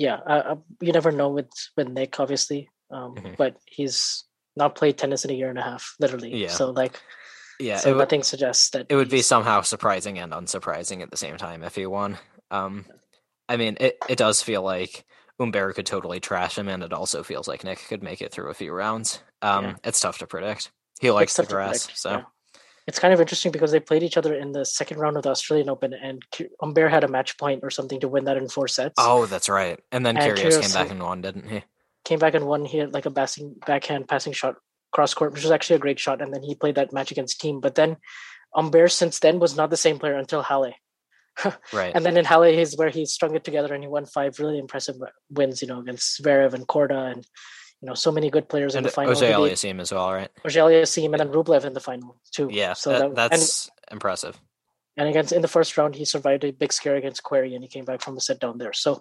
[0.00, 3.34] yeah, uh, you never know with with Nick, obviously, um, mm-hmm.
[3.36, 4.24] but he's
[4.56, 6.34] not played tennis in a year and a half, literally.
[6.34, 6.48] Yeah.
[6.48, 6.98] So like,
[7.58, 11.36] yeah, so nothing suggests that it would be somehow surprising and unsurprising at the same
[11.36, 12.16] time if he won.
[12.50, 12.86] Um,
[13.46, 15.04] I mean, it it does feel like
[15.40, 18.50] Humbert could totally trash him, and it also feels like Nick could make it through
[18.50, 19.22] a few rounds.
[19.40, 19.74] Um, yeah.
[19.84, 20.70] It's tough to predict.
[21.00, 22.10] He likes the grass, so.
[22.10, 22.22] Yeah.
[22.86, 25.30] It's kind of interesting because they played each other in the second round of the
[25.30, 26.22] Australian Open, and
[26.60, 28.94] Humbert had a match point or something to win that in four sets.
[28.98, 29.80] Oh, that's right.
[29.92, 31.62] And then and Kyrgios came back and won, didn't he?
[32.04, 32.64] Came back and won.
[32.64, 34.56] He had like a passing backhand passing shot
[34.92, 36.20] cross court, which was actually a great shot.
[36.20, 37.60] And then he played that match against Thiem.
[37.60, 37.96] But then
[38.54, 40.74] Humbert since then was not the same player until Halle.
[41.72, 41.92] Right.
[41.94, 44.58] And then in Halle, he's where he strung it together and he won five really
[44.58, 44.96] impressive
[45.30, 47.26] wins, you know, against Zverev and Korda and
[47.80, 49.12] you know so many good players and in the final.
[49.12, 50.28] Auger-Aliassime as well, right?
[50.44, 52.48] Auger-Aliassime and then Rublev in the final too.
[52.50, 54.38] Yeah, so that, that, that's and, impressive.
[54.96, 57.68] And against in the first round, he survived a big scare against Querrey and he
[57.68, 58.74] came back from the set down there.
[58.74, 59.00] So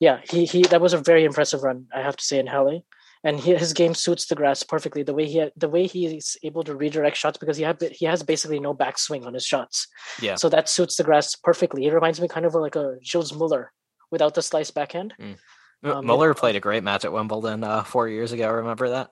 [0.00, 2.84] yeah, he he that was a very impressive run, I have to say in Halle
[3.24, 5.02] and he, his game suits the grass perfectly.
[5.02, 8.22] The way he the way he's able to redirect shots because he had he has
[8.22, 9.88] basically no backswing on his shots.
[10.20, 10.36] Yeah.
[10.36, 11.86] So that suits the grass perfectly.
[11.86, 13.72] It reminds me kind of like a Gilles Muller
[14.10, 15.14] without the slice backhand.
[15.20, 15.36] Mm.
[15.82, 18.50] Um, Muller played a great match at Wimbledon uh, four years ago.
[18.50, 19.10] Remember that?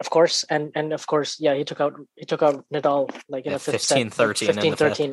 [0.00, 3.44] Of course, and and of course, yeah, he took out he took out Nadal like
[3.44, 5.12] in yeah, a 15, 13, 15, 13.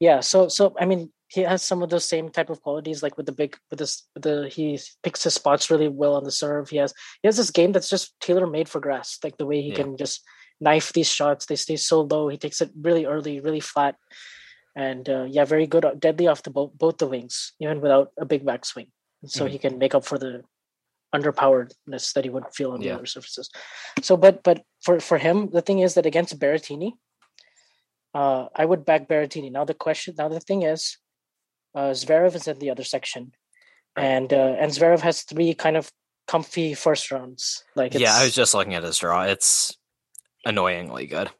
[0.00, 3.16] Yeah, so so I mean, he has some of those same type of qualities like
[3.16, 6.30] with the big with this with the he picks his spots really well on the
[6.30, 9.46] serve he has he has this game that's just tailor made for grass like the
[9.46, 9.76] way he yeah.
[9.76, 10.22] can just
[10.60, 13.96] knife these shots they stay so low he takes it really early really flat
[14.76, 18.24] and uh, yeah very good deadly off the both both the wings even without a
[18.24, 18.88] big backswing
[19.26, 19.52] so mm-hmm.
[19.52, 20.42] he can make up for the
[21.14, 22.92] underpoweredness that he would feel on yeah.
[22.92, 23.50] the other surfaces.
[24.00, 26.92] So, but but for for him, the thing is that against Berrettini,
[28.14, 29.52] uh, I would back Berrettini.
[29.52, 31.01] Now the question, now the thing is, uh,
[31.76, 33.32] Zverev is in the other section,
[33.96, 35.90] and uh, and Zverev has three kind of
[36.26, 37.64] comfy first rounds.
[37.74, 39.22] Like yeah, I was just looking at his draw.
[39.22, 39.76] It's
[40.44, 41.30] annoyingly good.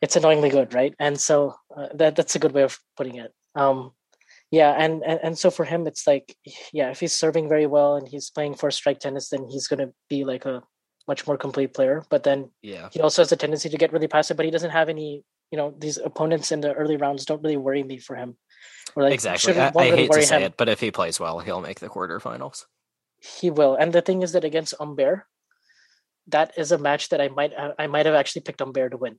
[0.00, 0.94] It's annoyingly good, right?
[0.98, 3.32] And so uh, that that's a good way of putting it.
[3.54, 3.92] Um,
[4.50, 6.36] yeah, and, and and so for him, it's like
[6.72, 9.80] yeah, if he's serving very well and he's playing first strike tennis, then he's going
[9.86, 10.62] to be like a
[11.06, 12.02] much more complete player.
[12.10, 14.36] But then yeah, he also has a tendency to get really passive.
[14.36, 15.24] But he doesn't have any.
[15.52, 18.36] You know, these opponents in the early rounds don't really worry me for him.
[18.96, 19.58] Like, exactly.
[19.58, 20.42] I, I hate to say him.
[20.42, 22.64] it, but if he plays well, he'll make the quarterfinals.
[23.18, 23.74] He will.
[23.74, 25.24] And the thing is that against Humbert,
[26.28, 29.18] that is a match that I might I might have actually picked Humbert to win.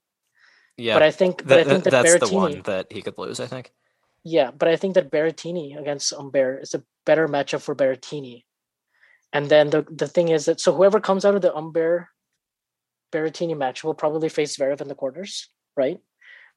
[0.78, 3.18] Yeah, but I think but I think that that's Berrettini, the one that he could
[3.18, 3.40] lose.
[3.40, 3.72] I think.
[4.24, 8.44] Yeah, but I think that Berrettini against Humbert is a better matchup for Berrettini.
[9.34, 12.08] And then the the thing is that so whoever comes out of the Humbert
[13.12, 16.00] Berrettini match will probably face Zverev in the quarters, right?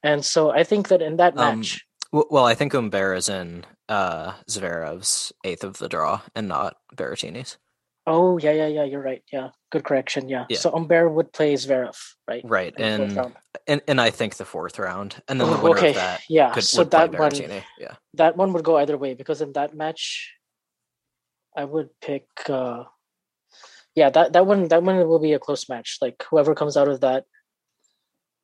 [0.03, 1.85] And so I think that in that um, match,
[2.15, 7.59] well, I think Humbert is in uh, Zverev's eighth of the draw and not Berrettini's.
[8.07, 8.85] Oh yeah, yeah, yeah.
[8.85, 9.23] You're right.
[9.33, 10.29] Yeah, good correction.
[10.29, 10.45] Yeah.
[10.49, 10.59] yeah.
[10.59, 11.97] So Humbert would play Zverev,
[12.29, 12.43] right?
[12.45, 13.33] Right, and
[13.67, 15.89] and and I think the fourth round, and then the winner okay.
[15.91, 16.53] of that, yeah.
[16.53, 17.35] Could, so that one,
[17.81, 20.35] yeah, that one would go either way because in that match,
[21.57, 22.27] I would pick.
[22.49, 22.85] uh
[23.95, 25.99] Yeah, that that one that one will be a close match.
[26.03, 27.25] Like whoever comes out of that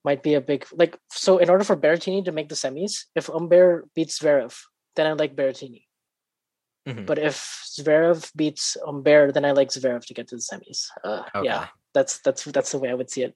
[0.04, 0.98] might be a big like.
[1.10, 4.56] So in order for Berrettini to make the semis, if Humbert beats Zverev,
[4.96, 5.84] then I like Berrettini.
[6.88, 7.04] Mm-hmm.
[7.04, 10.86] But if Zverev beats Humbert, then I like Zverev to get to the semis.
[11.04, 11.46] Uh, okay.
[11.46, 13.34] Yeah, that's that's that's the way I would see it.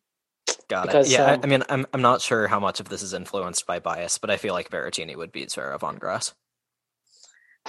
[0.68, 1.12] Got because, it.
[1.12, 3.66] Yeah, um, I, I, mean, I'm I'm not sure how much of this is influenced
[3.66, 6.34] by bias, but I feel like Berrettini would beat Zverev on grass.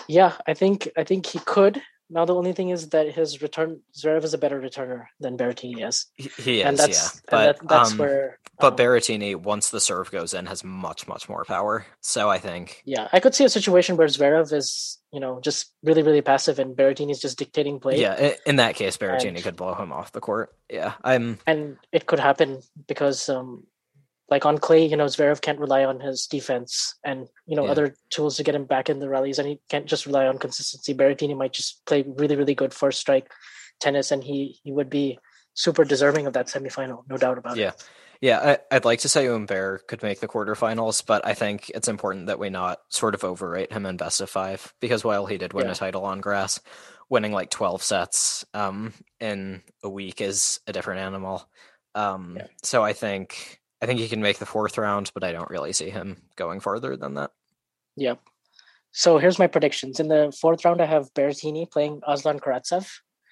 [0.08, 1.82] Yeah, I think I think he could.
[2.10, 5.88] Now the only thing is that his return Zverev is a better returner than Berrettini
[5.88, 6.06] is.
[6.16, 7.22] He, is, and that's, yeah.
[7.30, 8.40] But that, that's um, where.
[8.60, 11.86] But um, Berrettini, once the serve goes in, has much much more power.
[12.02, 12.84] So I think.
[12.86, 16.60] Yeah, I could see a situation where Zverev is, you know, just really really passive,
[16.60, 18.00] and Berrettini is just dictating play.
[18.00, 20.54] Yeah, in that case, Berrettini and, could blow him off the court.
[20.70, 21.40] Yeah, I'm.
[21.48, 23.66] And it could happen because um,
[24.30, 27.72] like on clay, you know, Zverev can't rely on his defense and you know yeah.
[27.72, 30.38] other tools to get him back in the rallies, and he can't just rely on
[30.38, 30.94] consistency.
[30.94, 33.32] Berrettini might just play really, really good first strike
[33.80, 35.20] tennis, and he he would be
[35.54, 37.70] super deserving of that semifinal, no doubt about yeah.
[37.70, 37.84] it.
[38.22, 38.58] Yeah, yeah.
[38.72, 42.40] I'd like to say Humbert could make the quarterfinals, but I think it's important that
[42.40, 45.68] we not sort of overrate him in best of five because while he did win
[45.68, 45.74] yeah.
[45.74, 46.60] a title on grass,
[47.10, 51.48] winning like twelve sets um, in a week is a different animal.
[51.94, 52.40] Um.
[52.64, 55.74] So I think I think he can make the fourth round, but I don't really
[55.74, 57.32] see him going farther than that.
[57.96, 58.16] Yeah.
[58.92, 60.00] So here's my predictions.
[60.00, 62.90] In the fourth round, I have Berrettini playing Aslan Karatsev.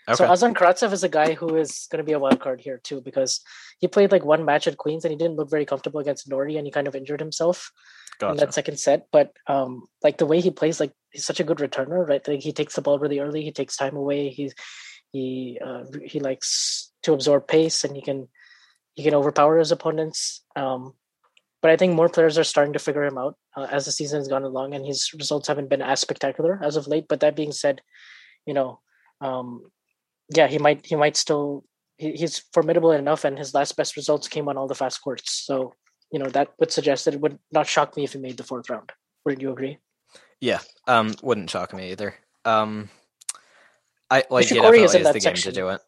[0.07, 0.15] Okay.
[0.17, 2.77] So Aslan Karatsev is a guy who is going to be a wild card here
[2.77, 3.39] too because
[3.79, 6.57] he played like one match at Queens and he didn't look very comfortable against Norrie
[6.57, 7.71] and he kind of injured himself
[8.19, 8.31] gotcha.
[8.31, 9.07] in that second set.
[9.11, 12.27] But um, like the way he plays, like he's such a good returner, right?
[12.27, 14.51] Like he takes the ball really early, he takes time away, he
[15.13, 18.27] he uh, he likes to absorb pace and he can
[18.95, 20.41] he can overpower his opponents.
[20.55, 20.93] Um,
[21.61, 24.19] but I think more players are starting to figure him out uh, as the season
[24.19, 27.05] has gone along, and his results haven't been as spectacular as of late.
[27.07, 27.81] But that being said,
[28.45, 28.79] you know,
[29.21, 29.71] um,
[30.35, 31.63] yeah, he might he might still
[31.97, 35.31] he, he's formidable enough, and his last best results came on all the fast courts.
[35.31, 35.73] So
[36.11, 38.43] you know that would suggest that it would not shock me if he made the
[38.43, 38.91] fourth round.
[39.25, 39.77] Wouldn't you agree?
[40.41, 42.15] Yeah, um, wouldn't shock me either.
[42.43, 42.89] Um,
[44.09, 45.33] I like he definitely is, is the section.
[45.33, 45.81] game to do it.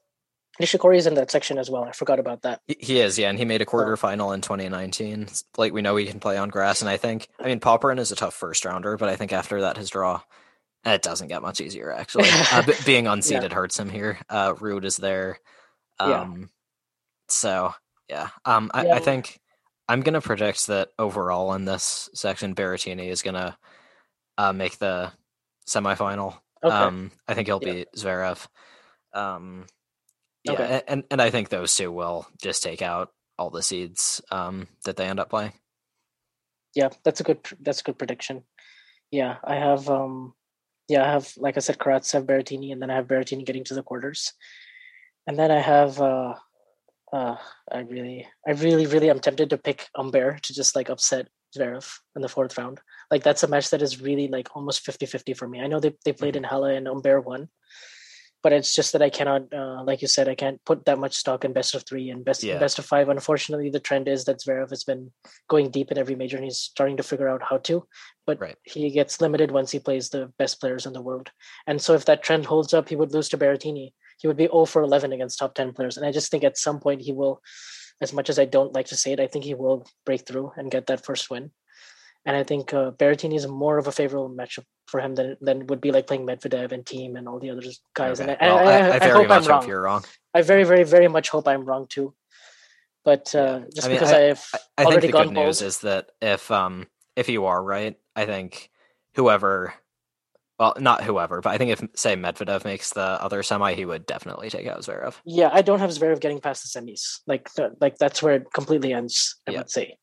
[0.61, 1.83] Nishikori is in that section as well.
[1.83, 2.61] I forgot about that.
[2.67, 5.27] He is, yeah, and he made a quarterfinal in 2019.
[5.57, 8.11] Like we know he can play on grass, and I think, I mean, Popyrin is
[8.11, 10.21] a tough first rounder, but I think after that, his draw,
[10.85, 12.29] it doesn't get much easier actually.
[12.51, 13.55] uh, being unseeded yeah.
[13.55, 14.17] hurts him here.
[14.29, 15.39] Uh, Ruud is there,
[15.99, 16.45] um, yeah.
[17.27, 17.73] so
[18.09, 18.29] yeah.
[18.45, 18.95] Um, I, yeah.
[18.95, 19.39] I think
[19.89, 23.57] I'm gonna predict that overall in this section, Berrettini is gonna
[24.37, 25.11] uh, make the
[25.67, 26.37] semifinal.
[26.63, 26.73] Okay.
[26.73, 28.47] Um, I think he'll beat Zverev.
[29.13, 29.65] Um,
[30.45, 30.81] yeah, okay.
[30.87, 34.95] and and I think those two will just take out all the seeds um, that
[34.95, 35.53] they end up playing.
[36.73, 38.43] Yeah, that's a good that's a good prediction.
[39.11, 40.33] Yeah, I have um
[40.87, 43.73] yeah, I have like I said Karatsev, Berrettini, and then I have Berrettini getting to
[43.73, 44.33] the quarters.
[45.27, 46.35] And then I have uh
[47.11, 47.37] uh
[47.71, 51.27] I really I really, really am tempted to pick Humbert to just like upset
[51.57, 52.81] Zverev in the fourth round.
[53.09, 55.61] Like that's a match that is really like almost 50-50 for me.
[55.61, 56.43] I know they, they played mm-hmm.
[56.43, 57.49] in Halle and Humbert won,
[58.45, 61.15] but it's just that I cannot, uh, like you said, I can't put that much
[61.15, 62.59] stock in best of three and best yeah.
[62.59, 63.09] best of five.
[63.09, 65.11] Unfortunately, the trend is that Zverev has been
[65.47, 67.87] going deep in every major, and he's starting to figure out how to.
[68.27, 68.55] But right.
[68.61, 71.31] he gets limited once he plays the best players in the world.
[71.65, 73.93] And so, if that trend holds up, he would lose to Berrettini.
[74.19, 75.97] He would be 0 for 11 against top 10 players.
[75.97, 77.41] And I just think at some point he will,
[77.99, 80.51] as much as I don't like to say it, I think he will break through
[80.55, 81.49] and get that first win.
[82.25, 85.67] And I think uh, Berrettini is more of a favorable matchup for him than than
[85.67, 87.61] would be like playing Medvedev and Thiem and all the other
[87.93, 88.19] guys.
[88.19, 88.35] Okay.
[88.39, 89.67] And I, well, I, I, I, I hope I'm wrong.
[89.67, 90.03] You're wrong.
[90.33, 92.13] I very, very, very much hope I'm wrong too.
[93.03, 94.39] But uh, just mean, because I, have
[94.77, 98.71] think the good news is that if um if you are right, I think
[99.13, 99.75] whoever,
[100.59, 104.07] well, not whoever, but I think if say Medvedev makes the other semi, he would
[104.07, 105.13] definitely take out Zverev.
[105.23, 107.19] Yeah, I don't have Zverev getting past the semis.
[107.27, 107.47] Like
[107.79, 109.35] like that's where it completely ends.
[109.47, 109.59] I yeah.
[109.59, 109.97] would say.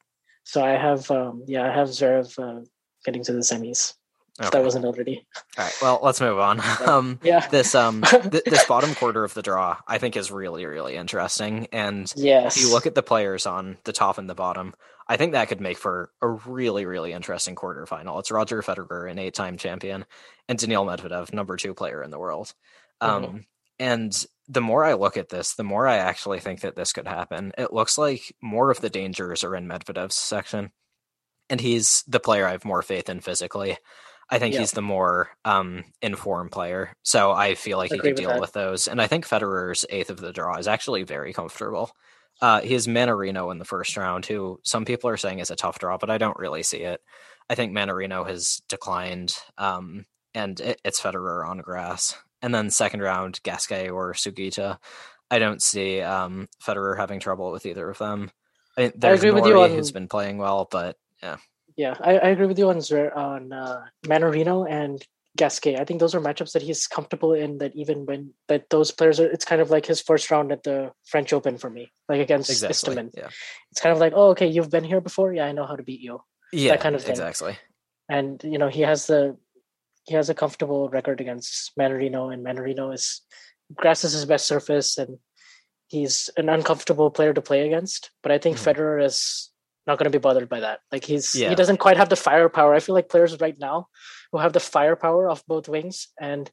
[0.44, 2.64] So I have um yeah I have Zverev uh,
[3.04, 3.94] getting to the semis.
[4.40, 4.46] Okay.
[4.46, 5.26] If that wasn't already.
[5.58, 5.74] All right.
[5.82, 6.62] Well, let's move on.
[6.86, 7.46] Um, yeah.
[7.48, 11.68] This um th- this bottom quarter of the draw, I think, is really really interesting.
[11.72, 14.74] And yes, if you look at the players on the top and the bottom,
[15.06, 18.18] I think that could make for a really really interesting quarterfinal.
[18.20, 20.06] It's Roger Federer, an eight time champion,
[20.48, 22.54] and Daniil Medvedev, number two player in the world.
[23.02, 23.38] Mm-hmm.
[23.82, 27.08] And the more I look at this, the more I actually think that this could
[27.08, 27.50] happen.
[27.58, 30.70] It looks like more of the dangers are in Medvedev's section,
[31.50, 33.76] and he's the player I have more faith in physically.
[34.30, 38.30] I think he's the more um, informed player, so I feel like he could deal
[38.30, 38.86] with, with, those.
[38.86, 41.90] And I think Federer's eighth of the draw is actually very comfortable.
[42.40, 45.56] Uh, he has Mannarino in the first round, who some people are saying is a
[45.56, 47.00] tough draw, but I don't really see it.
[47.50, 52.14] I think Mannarino has declined, um, and it, it's Federer on grass.
[52.42, 54.78] And then second round, Gasquet or Sugita.
[55.30, 58.30] I don't see um, Federer having trouble with either of them.
[58.76, 61.36] I, I agree Norrie, with you on who's been playing well, but yeah.
[61.76, 65.02] Yeah, I, I agree with you on on uh, Mannarino and
[65.36, 65.78] Gasquet.
[65.78, 67.58] I think those are matchups that he's comfortable in.
[67.58, 70.62] That even when that those players are, it's kind of like his first round at
[70.64, 73.10] the French Open for me, like against exactly, Istomin.
[73.16, 73.28] Yeah,
[73.70, 75.32] it's kind of like, oh, okay, you've been here before.
[75.32, 76.20] Yeah, I know how to beat you.
[76.52, 77.12] Yeah, that kind of thing.
[77.12, 77.56] Exactly.
[78.10, 79.38] And you know, he has the
[80.04, 83.22] he has a comfortable record against Mannarino, and Mannarino is
[83.74, 85.18] grass is his best surface, and
[85.88, 88.10] he's an uncomfortable player to play against.
[88.22, 88.68] But I think mm-hmm.
[88.68, 89.50] Federer is
[89.86, 90.80] not going to be bothered by that.
[90.90, 91.48] Like he's yeah.
[91.48, 92.74] he doesn't quite have the firepower.
[92.74, 93.86] I feel like players right now
[94.30, 96.50] who have the firepower off both wings and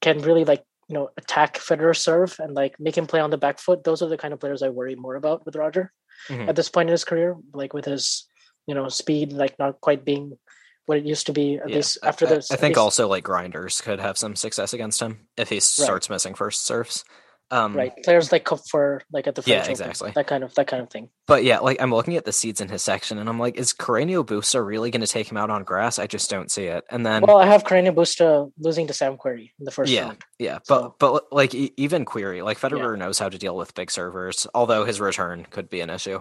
[0.00, 3.38] can really like you know attack Federer serve and like make him play on the
[3.38, 3.84] back foot.
[3.84, 5.92] Those are the kind of players I worry more about with Roger
[6.28, 6.48] mm-hmm.
[6.48, 7.36] at this point in his career.
[7.52, 8.26] Like with his
[8.66, 10.38] you know speed, like not quite being
[10.86, 11.76] what it used to be at yeah.
[11.76, 12.50] least after this.
[12.50, 16.08] I, I think also like grinders could have some success against him if he starts
[16.08, 16.14] right.
[16.14, 17.04] missing first serves.
[17.48, 20.66] Um, right, players like for like at the French yeah, exactly that kind of that
[20.66, 21.10] kind of thing.
[21.28, 23.72] But yeah, like I'm looking at the seeds in his section, and I'm like, is
[23.72, 26.00] Carreño Busta really going to take him out on grass?
[26.00, 26.82] I just don't see it.
[26.90, 30.06] And then, well, I have Carreño Busta losing to Sam Querrey in the first yeah,
[30.06, 30.24] round.
[30.40, 33.04] Yeah, but but like even Querrey, like Federer yeah.
[33.04, 36.20] knows how to deal with big servers, although his return could be an issue.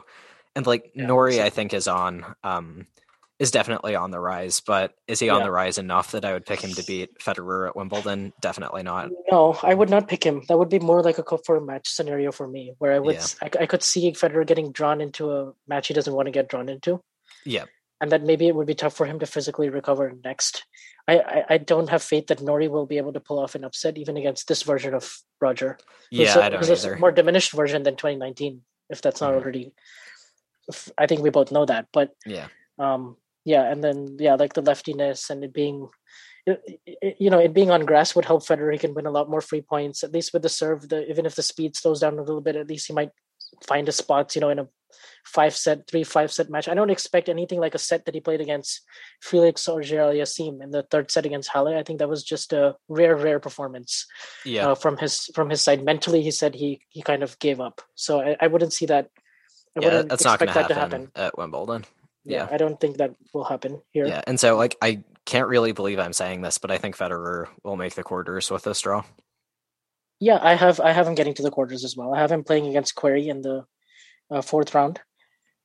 [0.55, 2.85] And like yeah, Norrie, I think is on um
[3.37, 5.33] is definitely on the rise, but is he yeah.
[5.33, 8.31] on the rise enough that I would pick him to beat Federer at Wimbledon?
[8.41, 9.09] Definitely not.
[9.29, 10.43] No, I would not pick him.
[10.47, 12.99] That would be more like a cup for a match scenario for me, where I
[12.99, 13.25] would yeah.
[13.41, 16.47] I, I, could see Federer getting drawn into a match he doesn't want to get
[16.47, 17.01] drawn into.
[17.45, 17.65] Yeah,
[17.99, 20.63] and that maybe it would be tough for him to physically recover next.
[21.07, 23.63] I, I, I don't have faith that Norrie will be able to pull off an
[23.63, 25.77] upset even against this version of Roger.
[26.09, 26.93] Yeah, I don't either.
[26.93, 29.39] a more diminished version than 2019, if that's not mm-hmm.
[29.41, 29.73] already.
[30.97, 32.47] I think we both know that, but yeah.
[32.79, 35.87] Um, yeah and then yeah like the leftiness and it being
[36.45, 39.29] it, it, you know it being on grass would help Federer can win a lot
[39.29, 42.19] more free points at least with the serve the even if the speed slows down
[42.19, 43.11] a little bit at least he might
[43.67, 44.67] find a spot you know in a
[45.23, 46.67] five set three five set match.
[46.67, 48.81] I don't expect anything like a set that he played against
[49.21, 51.75] felix or Auger-Aliassime in the third set against halle.
[51.75, 54.05] I think that was just a rare rare performance
[54.45, 54.69] yeah.
[54.69, 55.83] uh, from his from his side.
[55.83, 57.81] Mentally he said he he kind of gave up.
[57.95, 59.09] So i, I wouldn't see that
[59.77, 61.11] I yeah, that's not going to happen.
[61.15, 61.85] at Wimbledon
[62.25, 64.05] yeah, I don't think that will happen here.
[64.07, 67.47] Yeah, and so like I can't really believe I'm saying this, but I think Federer
[67.63, 69.03] will make the quarters with this draw.
[70.19, 72.13] Yeah, I have I have him getting to the quarters as well.
[72.13, 73.65] I have him playing against Querrey in the
[74.31, 74.99] uh, fourth round.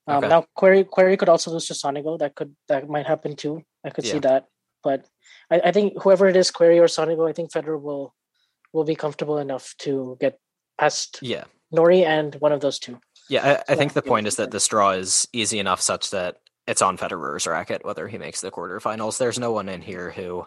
[0.07, 0.29] Um, okay.
[0.29, 2.19] Now Query Querrey could also lose to Sonego.
[2.19, 3.63] That could that might happen too.
[3.85, 4.13] I could yeah.
[4.13, 4.47] see that,
[4.83, 5.07] but
[5.51, 8.15] I, I think whoever it is, Querrey or Sonego, I think Federer will
[8.73, 10.39] will be comfortable enough to get
[10.79, 12.99] past yeah Norrie and one of those two.
[13.29, 16.39] Yeah, I, I think the point is that this draw is easy enough such that
[16.71, 19.19] it's on Federer's racket whether he makes the quarterfinals.
[19.19, 20.47] There's no one in here who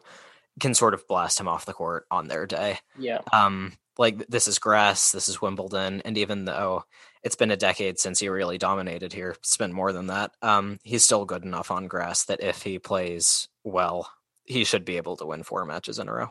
[0.62, 2.80] can sort of blast him off the court on their day.
[2.98, 3.20] Yeah.
[3.34, 6.86] Um, like this is grass, this is Wimbledon, and even though
[7.24, 10.32] it's been a decade since he really dominated here, it's been more than that.
[10.42, 14.10] Um, he's still good enough on grass that if he plays well,
[14.46, 16.30] he should be able to win four matches in a row.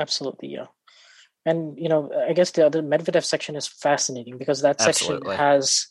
[0.00, 0.66] Absolutely, yeah.
[1.44, 5.36] And you know, I guess the other Medvedev section is fascinating because that section Absolutely.
[5.36, 5.88] has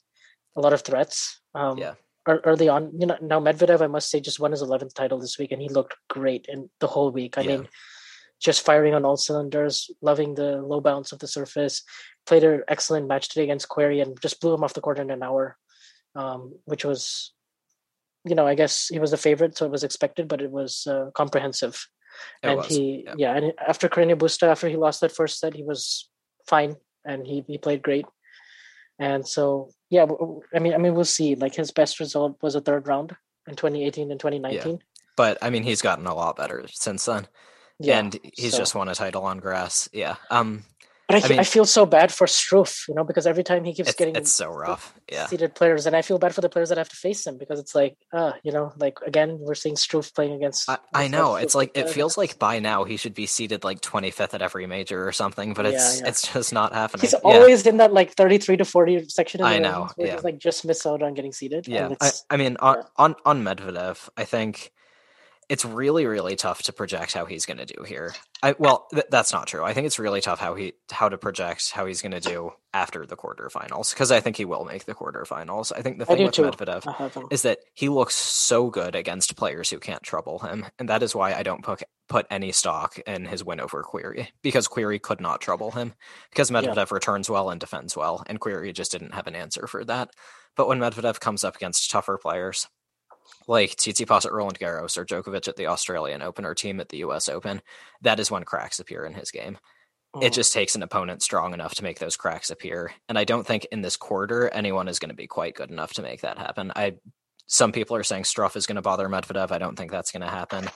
[0.56, 1.40] a lot of threats.
[1.54, 1.94] Um, yeah
[2.28, 2.92] early on.
[2.98, 5.62] You know, now Medvedev, I must say, just won his 11th title this week, and
[5.62, 7.38] he looked great in the whole week.
[7.38, 7.58] I yeah.
[7.58, 7.68] mean,
[8.40, 11.84] just firing on all cylinders, loving the low bounce of the surface.
[12.26, 15.10] Played an excellent match today against Querrey and just blew him off the court in
[15.10, 15.58] an hour,
[16.16, 17.34] um, which was,
[18.26, 20.86] you know, I guess he was the favorite, so it was expected, but it was
[20.88, 21.88] uh, comprehensive.
[22.44, 23.14] It and was, he, yeah.
[23.18, 26.10] yeah, and after Carreño Busta, after he lost that first set, he was
[26.48, 26.76] fine
[27.06, 28.06] and he, he played great.
[29.00, 30.06] And so, yeah,
[30.54, 31.36] I mean, I mean, we'll see.
[31.36, 33.16] Like his best result was a third round
[33.48, 34.72] in 2018 and 2019.
[34.72, 34.78] Yeah.
[35.16, 37.28] But I mean, he's gotten a lot better since then.
[37.80, 38.58] Yeah, and he's so.
[38.60, 39.88] just won a title on grass.
[39.94, 40.16] Yeah.
[40.30, 40.64] Um,
[41.08, 43.64] but I, I, mean, I, feel so bad for Struff, you know, because every time
[43.64, 46.42] he keeps it's, getting it's so rough, yeah, seeded players, and I feel bad for
[46.42, 49.38] the players that have to face him because it's like, uh, you know, like again,
[49.40, 50.70] we're seeing Struff playing against.
[50.70, 53.80] I, I know it's like it feels like by now he should be seeded like
[53.80, 56.10] 25th at every major or something, but it's yeah, yeah.
[56.10, 57.02] it's just not happening.
[57.02, 59.42] He's always in that like 33 to 40 section.
[59.42, 61.70] I know, yeah, he's like just miss out on getting seeded.
[61.70, 64.74] Yeah, I, I, mean, on, on on Medvedev, I think
[65.50, 68.14] it's really really tough to project how he's going to do here.
[68.44, 69.64] I well th- that's not true.
[69.64, 72.52] I think it's really tough how he how to project how he's going to do
[72.74, 75.72] after the quarterfinals because I think he will make the quarterfinals.
[75.76, 76.44] I think the thing with too.
[76.44, 81.04] Medvedev is that he looks so good against players who can't trouble him, and that
[81.04, 85.02] is why I don't put put any stock in his win over Querrey because Querrey
[85.02, 85.94] could not trouble him
[86.30, 86.86] because Medvedev yeah.
[86.92, 90.12] returns well and defends well, and Querrey just didn't have an answer for that.
[90.56, 92.68] But when Medvedev comes up against tougher players,
[93.48, 96.98] like Tsitsipas at Roland Garros or Djokovic at the Australian Open or Thiem at the
[96.98, 97.62] US Open,
[98.02, 99.58] that is when cracks appear in his game.
[100.16, 100.24] Mm.
[100.24, 102.92] It just takes an opponent strong enough to make those cracks appear.
[103.08, 105.94] And I don't think in this quarter anyone is going to be quite good enough
[105.94, 106.72] to make that happen.
[106.76, 106.96] I
[107.50, 109.52] some people are saying Struff is going to bother Medvedev.
[109.52, 110.68] I don't think that's going to happen.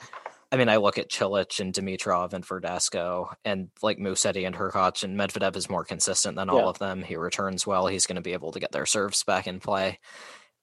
[0.50, 5.02] I mean, I look at Cilic and Dimitrov and Verdasco and like Musetti and Hurkacz
[5.02, 6.66] and Medvedev is more consistent than all yeah.
[6.66, 7.02] of them.
[7.02, 7.86] He returns well.
[7.86, 9.98] He's going to be able to get their serves back in play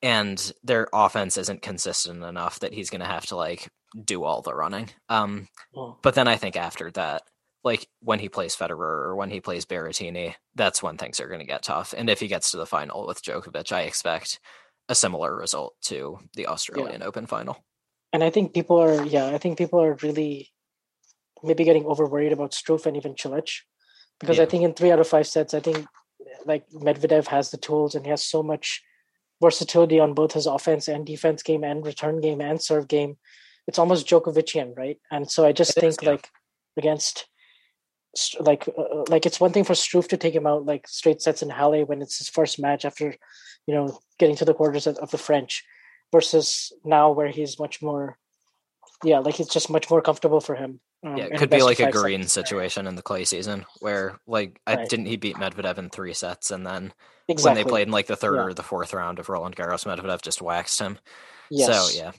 [0.02, 3.70] and their offense isn't consistent enough that he's going to have to like
[4.06, 4.90] do all the running.
[5.10, 5.98] Um, oh.
[6.02, 7.24] But then I think after that,
[7.64, 11.42] like when he plays Federer or when he plays Berrettini, that's when things are going
[11.42, 11.94] to get tough.
[11.98, 14.40] And if he gets to the final with Djokovic, I expect
[14.88, 17.08] a similar result to the Australian yeah.
[17.08, 17.64] Open final.
[18.14, 20.50] And I think people are, yeah, I think people are really
[21.44, 23.50] maybe getting over worried about Struff and even Cilic
[24.20, 24.44] because yeah.
[24.44, 25.86] I think in three out of five sets, I think
[26.46, 28.82] like Medvedev has the tools and he has so much
[29.42, 33.18] versatility on both his offense and defense game and return game and serve game.
[33.68, 34.98] It's almost Djokovician, right?
[35.12, 36.10] And so I just it think is, yeah.
[36.12, 36.30] like
[36.78, 37.28] against
[38.40, 41.22] like uh, uh, like it's one thing for Struff to take him out like straight
[41.22, 43.16] sets in Halle when it's his first match after
[43.68, 45.64] you know getting to the quarters of, of the French
[46.12, 48.18] versus now where he's much more
[49.04, 51.80] yeah like it's just much more comfortable for him um, yeah, it could be like
[51.80, 54.80] a green situation in the clay season where like right.
[54.80, 56.94] I didn't he beat Medvedev in three sets and then
[57.28, 57.50] exactly.
[57.50, 58.44] when they played in like the third yeah.
[58.44, 61.00] or the fourth round of Roland Garros, Medvedev just waxed him.
[61.50, 61.68] Yes.
[61.68, 62.12] So yeah.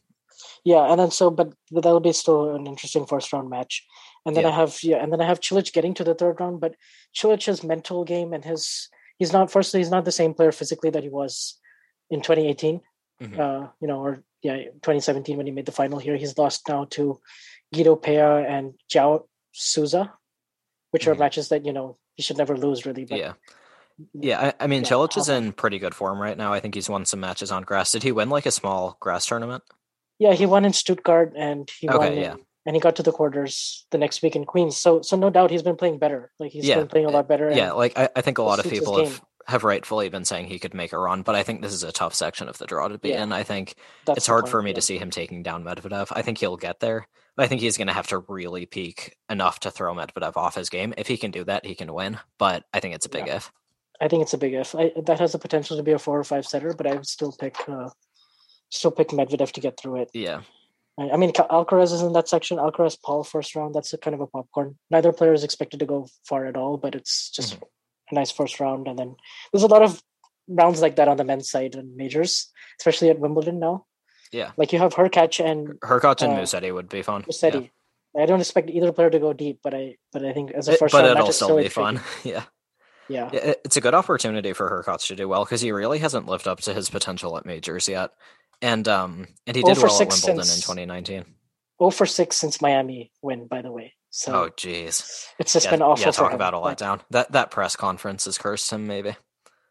[0.64, 3.84] Yeah, and then so but that'll be still an interesting first round match.
[4.26, 4.50] And then yeah.
[4.50, 6.74] I have yeah, and then I have Cilic getting to the third round, but
[7.14, 11.02] Cilic's mental game and his he's not firstly he's not the same player physically that
[11.02, 11.58] he was
[12.10, 12.80] in 2018.
[13.22, 13.40] Mm-hmm.
[13.40, 16.16] Uh, you know, or yeah, 2017 when he made the final here.
[16.16, 17.20] He's lost now to
[17.72, 20.12] Guido Pella and João Sousa,
[20.90, 21.12] which mm-hmm.
[21.12, 23.04] are matches that you know he should never lose, really.
[23.04, 23.32] But, yeah,
[24.14, 24.40] yeah.
[24.58, 26.52] I, I mean, yeah, Cilic is in pretty good form right now.
[26.52, 27.92] I think he's won some matches on grass.
[27.92, 29.62] Did he win like a small grass tournament?
[30.18, 32.16] Yeah, he won in Stuttgart, and he okay, won.
[32.16, 32.34] Yeah.
[32.66, 34.76] and he got to the quarters the next week in Queens.
[34.76, 36.30] So, so no doubt he's been playing better.
[36.38, 36.76] Like he's yeah.
[36.76, 37.50] been playing a lot better.
[37.50, 40.58] Yeah, like I, I think a lot of people have have rightfully been saying he
[40.58, 42.88] could make a run, but I think this is a tough section of the draw
[42.88, 43.22] to be yeah.
[43.22, 43.32] in.
[43.32, 43.74] I think
[44.06, 44.76] That's it's hard point, for me yeah.
[44.76, 46.08] to see him taking down Medvedev.
[46.12, 49.16] I think he'll get there, but I think he's going to have to really peak
[49.28, 50.94] enough to throw Medvedev off his game.
[50.96, 52.18] If he can do that, he can win.
[52.38, 53.36] But I think it's a big yeah.
[53.36, 53.52] if.
[54.00, 54.74] I think it's a big if.
[54.74, 57.06] I, that has the potential to be a four or five setter, but I would
[57.06, 57.90] still pick uh,
[58.70, 60.10] still pick Medvedev to get through it.
[60.14, 60.42] Yeah.
[60.98, 62.58] I, I mean, Alcaraz is in that section.
[62.58, 63.74] Alcaraz, Paul, first round.
[63.74, 64.78] That's a kind of a popcorn.
[64.90, 67.64] Neither player is expected to go far at all, but it's just mm-hmm.
[68.10, 68.88] A nice first round.
[68.88, 69.16] And then
[69.52, 70.02] there's a lot of
[70.48, 73.86] rounds like that on the men's side and majors, especially at Wimbledon now.
[74.32, 74.52] Yeah.
[74.56, 77.22] Like you have Hurkacz and Hurkacz and uh, Musetti would be fun.
[77.22, 77.70] Musetti.
[78.14, 78.22] Yeah.
[78.22, 80.76] I don't expect either player to go deep, but I but I think as a
[80.76, 82.00] first it, but round it'll still be fun.
[82.24, 82.44] yeah.
[83.08, 83.30] Yeah.
[83.32, 86.60] It's a good opportunity for Hurkacz to do well because he really hasn't lived up
[86.62, 88.10] to his potential at majors yet.
[88.62, 91.24] And um and he did well at Wimbledon since, in 2019.
[91.80, 93.94] Oh for 6 since Miami win by the way.
[94.10, 95.26] So Oh jeez.
[95.38, 97.00] It's just yeah, been awful yeah, talk about a letdown.
[97.10, 99.16] That that press conference has cursed him maybe.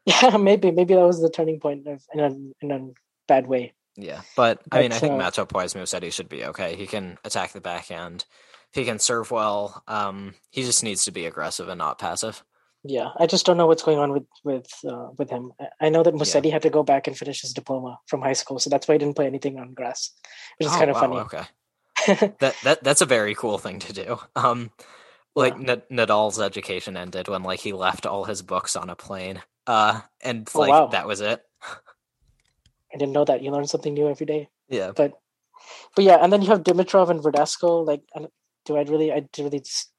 [0.06, 2.90] Yeah, maybe maybe that was the turning point of, in a in a
[3.28, 3.74] bad way.
[3.96, 6.76] Yeah, but, but I mean, I think uh, matchup wise, Musetti should be okay.
[6.76, 8.24] He can attack the backhand.
[8.72, 9.84] He can serve well.
[9.88, 12.44] Um, he just needs to be aggressive and not passive.
[12.84, 15.52] Yeah, I just don't know what's going on with with uh, with him.
[15.82, 16.54] I know that Musetti yeah.
[16.54, 19.00] had to go back and finish his diploma from high school, so that's why he
[19.00, 20.12] didn't play anything on grass,
[20.58, 21.18] which is oh, kind of wow, funny.
[21.18, 21.44] Okay,
[22.40, 24.20] that that that's a very cool thing to do.
[24.36, 24.72] Um,
[25.36, 29.42] like N- Nadal's education ended when like he left all his books on a plane.
[29.68, 30.88] Uh, and Oh, like wow.
[30.88, 31.42] that was it.
[32.94, 33.44] I didn't know that.
[33.44, 34.50] You learn something new every day.
[34.68, 34.92] Yeah.
[34.96, 35.20] But
[35.96, 37.86] but yeah, and then you have Dimitrov and Verdasco.
[37.86, 38.32] Like, don't-
[38.78, 39.12] I really?
[39.12, 39.92] I really just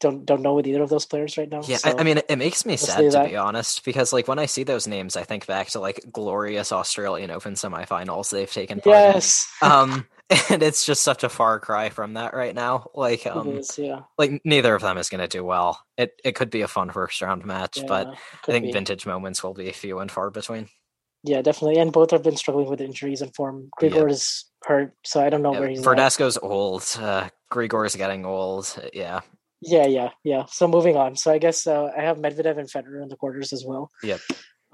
[0.00, 1.60] don't don't know with either of those players right now.
[1.66, 3.28] Yeah, so- I, I mean, it, it makes me sad to that.
[3.30, 6.72] be honest, because like when I see those names, I think back to like glorious
[6.72, 9.02] Australian Open semifinals they've taken part in.
[9.14, 10.06] yes, Um,
[10.50, 12.90] and it's just such a far cry from that right now.
[12.94, 14.00] Like, um, is, yeah.
[14.18, 15.80] like neither of them is going to do well.
[15.96, 18.16] It it could be a fun first round match, but I
[18.52, 18.72] think be.
[18.72, 20.68] vintage moments will be few and far between.
[21.22, 21.78] Yeah, definitely.
[21.78, 23.68] And both have been struggling with injuries and form.
[23.80, 25.84] Grigor is hurt, so I don't know Yeah, where he's at.
[25.84, 26.82] Verdasco's old.
[27.00, 28.74] Uh, Grigor's getting old.
[28.92, 29.20] Yeah.
[29.60, 30.44] Yeah, yeah, yeah.
[30.46, 31.16] So moving on.
[31.16, 33.90] So I guess uh, I have Medvedev and Federer in the quarters as well.
[34.02, 34.20] Yep.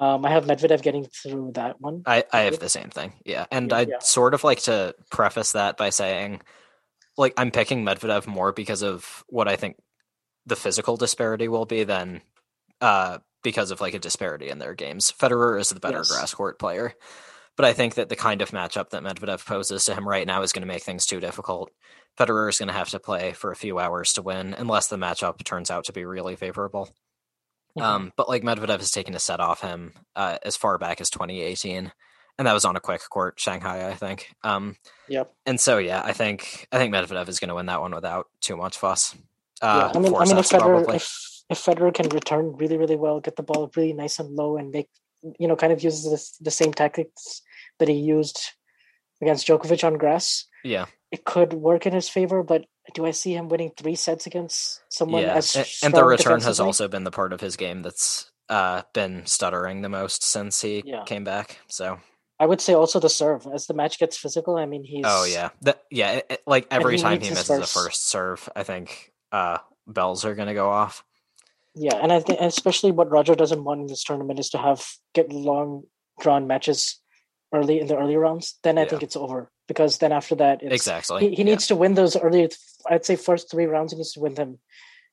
[0.03, 2.03] Um, I have Medvedev getting through that one.
[2.07, 3.13] I, I have the same thing.
[3.25, 3.47] Yeah.
[3.53, 3.99] And Yeah, I'd yeah.
[4.01, 6.43] sort of like to preface that by saying,
[7.17, 9.77] like, I'm picking Medvedev more because of what I think
[10.45, 12.21] the physical disparity will be than
[12.81, 15.13] uh, because of like a disparity in their games.
[15.17, 16.11] Federer is the better Yes.
[16.11, 16.95] grass court player.
[17.57, 20.43] But I think that the kind of matchup that Medvedev poses to him right now
[20.43, 21.71] is going to make things too difficult.
[22.19, 24.97] Federer is going to have to play for a few hours to win, unless the
[24.97, 26.89] matchup turns out to be really favorable.
[27.81, 31.09] Um, but like Medvedev has taken a set off him uh, as far back as
[31.11, 31.91] 2018,
[32.39, 34.35] and that was on a quick court, Shanghai, I think.
[34.45, 34.77] Um,
[35.09, 35.33] Yep.
[35.47, 38.29] and so yeah, I think I think Medvedev is going to win that one without
[38.41, 39.15] too much fuss.
[39.63, 39.69] yeah.
[39.69, 43.21] Uh, I mean, I mean, if Federer, if if Federer can return really, really well,
[43.21, 44.89] get the ball really nice and low, and make
[45.39, 47.43] you know, kind of uses this, the same tactics
[47.79, 48.41] that he used
[49.21, 52.43] against Djokovic on grass, yeah, it could work in his favor.
[52.43, 52.65] But
[52.95, 56.61] do I see him winning three sets against someone yeah, as and the return has
[56.61, 60.83] also been the part of his game that's uh, been stuttering the most since he
[60.85, 61.05] Yeah.
[61.05, 61.59] came back.
[61.69, 62.01] So
[62.41, 64.57] I would say also the serve as the match gets physical.
[64.57, 67.47] I mean, he's oh yeah, that yeah, it, it- like every he time he misses
[67.49, 67.77] first.
[67.77, 71.05] a first serve, I think uh, bells are going to go off.
[71.75, 74.85] Yeah, and I think especially what Roger doesn't want in this tournament is to have
[75.15, 75.85] get long
[76.21, 77.01] drawn matches
[77.55, 78.59] early in the early rounds.
[78.63, 78.89] Then I Yeah.
[78.89, 81.21] think it's over because then after that, it's, Exactly.
[81.23, 81.45] He, he yeah.
[81.51, 82.51] needs to win those early.
[82.89, 83.93] I'd say first three rounds.
[83.93, 84.59] He needs to win them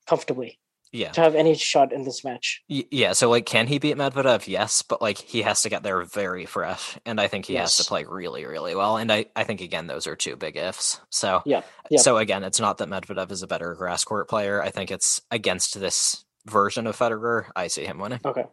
[0.07, 0.59] comfortably
[0.91, 1.11] yeah.
[1.11, 2.61] to have any shot in this match.
[2.69, 4.47] Y- Yeah, so like, can he beat Medvedev?
[4.47, 7.77] Yes, but like, he has to get there very fresh, and I think he has
[7.77, 8.97] to play really, really well.
[8.97, 10.99] And I, I think again, those are two big ifs.
[11.09, 11.99] So, Yeah, yeah.
[12.01, 14.61] so again, it's not that Medvedev is a better grass court player.
[14.61, 17.45] I think it's against this version of Federer.
[17.55, 18.21] I see him winning.
[18.25, 18.45] Okay,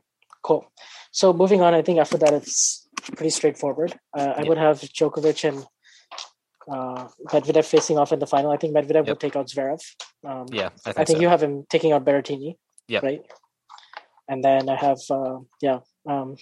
[0.43, 0.71] cool.
[1.13, 3.99] So moving on, I think after that it's pretty straightforward.
[4.15, 4.49] Uh, I Yeah.
[4.51, 5.65] would have Djokovic and
[6.71, 8.51] uh, Medvedev facing off in the final.
[8.51, 9.81] I think Medvedev will take out Zverev.
[10.25, 11.23] Um, Yeah, I think, I think so.
[11.23, 12.57] you have him taking out Berrettini.
[12.89, 13.23] Yeah, Right.
[14.29, 16.37] And then I have uh, yeah, um,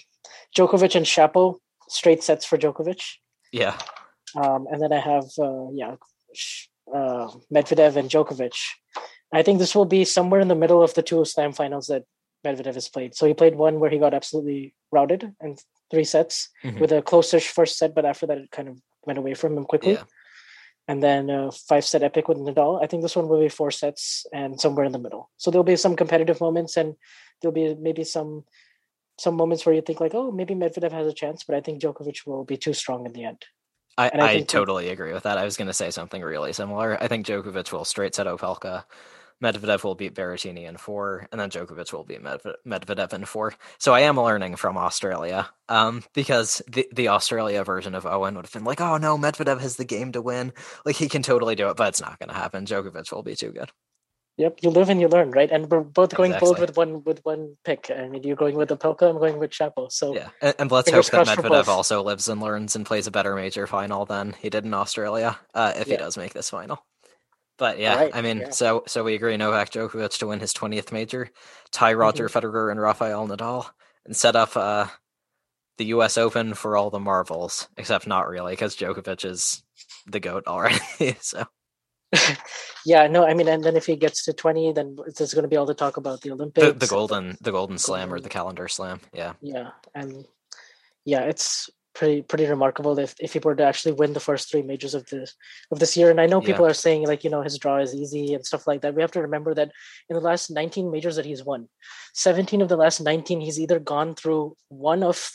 [0.57, 1.59] Djokovic and Shapo
[1.89, 3.03] straight sets for Djokovic.
[3.53, 3.77] yeah,
[4.35, 5.97] Um, and then I have uh, yeah,
[6.93, 8.57] uh, Medvedev and Djokovic.
[9.33, 12.05] I think this will be somewhere in the middle of the two Slam finals that
[12.47, 13.15] Medvedev has played.
[13.15, 15.57] So he played one where he got absolutely routed in
[15.91, 16.81] three sets Mhm.
[16.81, 19.65] with a close-ish first set, but after that it kind of went away from him
[19.65, 19.93] quickly.
[19.93, 20.05] Yeah.
[20.87, 22.83] And then uh, five set epic with Nadal.
[22.83, 25.31] I think this one will be four sets and somewhere in the middle.
[25.39, 26.95] So there'll be some competitive moments and
[27.41, 28.45] there'll be maybe some
[29.19, 31.81] some moments where you think like, oh, maybe Medvedev has a chance, but I think
[31.81, 33.45] Djokovic will be too strong in the end.
[33.97, 35.39] I, I I, totally agree with that.
[35.39, 37.01] I was going to say something really similar.
[37.01, 38.85] I think Djokovic will straight set Opelka.
[39.43, 43.55] Medvedev will beat Berrettini in four, and then Djokovic will beat Medvedev in four.
[43.79, 48.47] So I am learning from Australia, um, because the the Australia version of Owen would
[48.47, 50.53] have been like, "Oh no, Medvedev has the game to win.
[50.85, 52.67] Like he can totally do it," but it's not going to happen.
[52.67, 53.71] Djokovic will be too good.
[54.37, 55.51] Yep, you live and you learn, right?
[55.51, 57.89] And we're both going bold with one with one pick.
[57.89, 59.93] I mean, you're going with the Pelka, I'm going with Shapo.
[59.93, 63.13] So Yeah, and, and let's hope that Medvedev also lives and learns and plays a
[63.13, 66.85] better major final than he did in Australia, uh, if he does make this final.
[67.57, 68.51] But yeah, Alright, I mean, yeah.
[68.51, 71.31] so so we agree Novak Djokovic to win his twentieth major,
[71.71, 72.01] tie Mm-hmm.
[72.01, 73.67] Roger Federer and Rafael Nadal,
[74.05, 74.87] and set up uh,
[75.79, 76.19] the U.S.
[76.19, 79.63] Open for all the marvels, except not really because Djokovic is
[80.07, 81.17] the goat already.
[81.21, 81.47] so
[82.87, 85.49] yeah, no, I mean, and then if he gets to 20, then there's going to
[85.49, 86.67] be all the talk about the Olympics.
[86.67, 89.35] the the golden the golden slam or the calendar slam, yeah.
[89.41, 90.25] Yeah, and
[91.05, 94.63] yeah, it's pretty pretty remarkable if if he were to actually win the first three
[94.63, 95.35] majors of this
[95.71, 96.11] of this year.
[96.11, 96.47] And I know Yeah.
[96.47, 98.95] people are saying like you know his draw is easy and stuff like that.
[98.95, 99.71] We have to remember that
[100.09, 101.69] in the last 19 majors that he's won,
[102.15, 105.31] 17 of the last 19 he's either gone through one of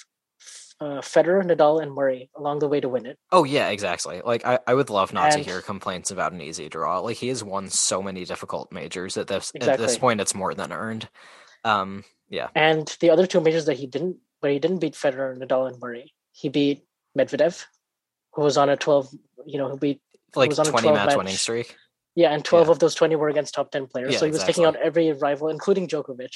[0.82, 3.18] uh, Federer, Nadal, and Murray along the way to win it.
[3.34, 4.22] Oh yeah, exactly.
[4.24, 7.00] Like I, I would love not And- to hear complaints about an easy draw.
[7.00, 10.54] Like he has won so many difficult majors at this at this point it's more
[10.54, 11.10] than earned.
[11.66, 12.48] Um yeah.
[12.56, 15.80] And the other two majors that he didn't, where he didn't beat Federer, Nadal, and
[15.82, 16.86] Murray, he beat
[17.18, 17.66] Medvedev,
[18.34, 19.14] who was on a 12,
[19.46, 20.02] you know, who beat
[20.36, 21.76] Like was on a twenty 12 match winning match- streak.
[22.16, 22.72] Yeah, and 12 yeah.
[22.72, 24.14] of those 20 were against top 10 players.
[24.14, 24.66] Yeah, so he was exactly.
[24.66, 26.36] taking out every rival, including Djokovic.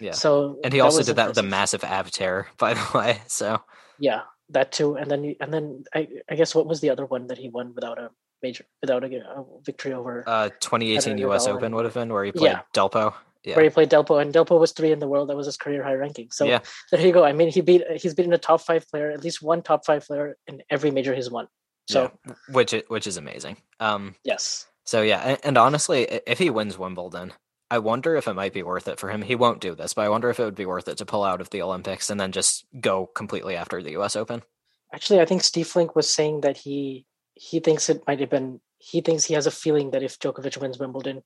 [0.00, 0.12] Yeah.
[0.12, 3.20] So and he also did that with a massive avatar, by the way.
[3.28, 3.62] So
[3.98, 4.96] yeah, that too.
[4.96, 7.72] And then and then I, I guess what was the other one that he won
[7.74, 8.10] without a
[8.42, 10.24] major without a, a victory over?
[10.26, 11.46] Uh, 2018 U.S.
[11.46, 12.62] Open would have been where he played yeah.
[12.74, 13.14] Delpo.
[13.44, 13.56] Yeah.
[13.56, 15.28] Where he played Delpo, and Delpo was three in the world.
[15.28, 16.30] That was his career high ranking.
[16.30, 16.60] So yeah.
[16.92, 17.24] there you go.
[17.24, 20.06] I mean, he beat he's beaten a top five player, at least one top five
[20.06, 21.48] player in every major he's won.
[21.88, 22.34] So yeah.
[22.50, 23.56] which which is amazing.
[23.80, 24.66] Um, yes.
[24.84, 27.32] So yeah, and, and honestly, if he wins Wimbledon,
[27.70, 29.22] I wonder if it might be worth it for him.
[29.22, 31.24] He won't do this, but I wonder if it would be worth it to pull
[31.24, 34.14] out of the Olympics and then just go completely after the U.S.
[34.14, 34.42] Open.
[34.92, 38.60] Actually, I think Steve Flink was saying that he he thinks it might have been.
[38.78, 41.22] He thinks he has a feeling that if Djokovic wins Wimbledon,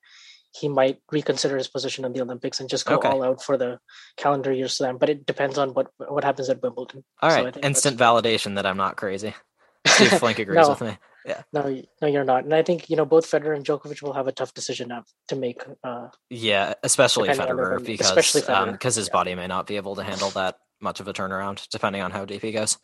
[0.59, 3.09] he might reconsider his position in the Olympics and just go okay.
[3.09, 3.79] all out for the
[4.17, 4.99] calendar year slam.
[4.99, 7.05] But it depends on what what happens at Wimbledon.
[7.23, 9.35] All right, so instant validation that I'm not crazy.
[9.87, 10.99] Steve Flink agrees no, with me.
[11.25, 11.43] Yeah.
[11.53, 12.45] No, no, you're not.
[12.45, 14.93] And I think you know both Federer and Djokovic will have a tough decision
[15.29, 15.63] to make.
[15.83, 18.69] Uh, yeah, especially Federer because especially Federer.
[18.69, 19.13] Um, because his yeah.
[19.13, 22.25] body may not be able to handle that much of a turnaround, depending on how
[22.25, 22.79] deep he goes.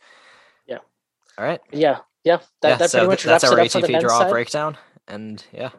[0.67, 0.79] Yeah.
[1.37, 1.61] All right.
[1.71, 1.99] Yeah.
[2.23, 2.37] Yeah.
[2.61, 4.29] That, yeah, that so pretty much that's our ATP draw side.
[4.29, 5.69] breakdown, and yeah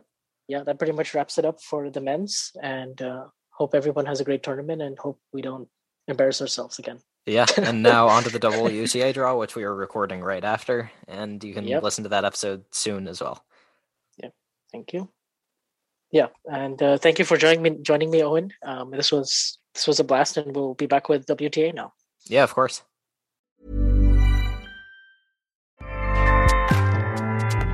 [0.49, 2.53] yeah, that pretty much wraps it up for the men's.
[2.63, 5.69] And uh, hope everyone has a great tournament and hope we don't
[6.09, 7.01] embarrass ourselves again.
[7.27, 11.43] Yeah, and now on to the WTA draw, which we are recording right after, and
[11.43, 11.83] you can yep.
[11.83, 13.43] listen to that episode soon as well.
[14.19, 14.29] Yeah,
[14.71, 15.09] thank you.
[16.11, 18.53] Yeah, and uh, thank you for joining me, joining me, Owen.
[18.63, 21.95] Um, this was this was a blast, and we'll be back with WTA now.
[22.27, 22.83] Yeah, of course.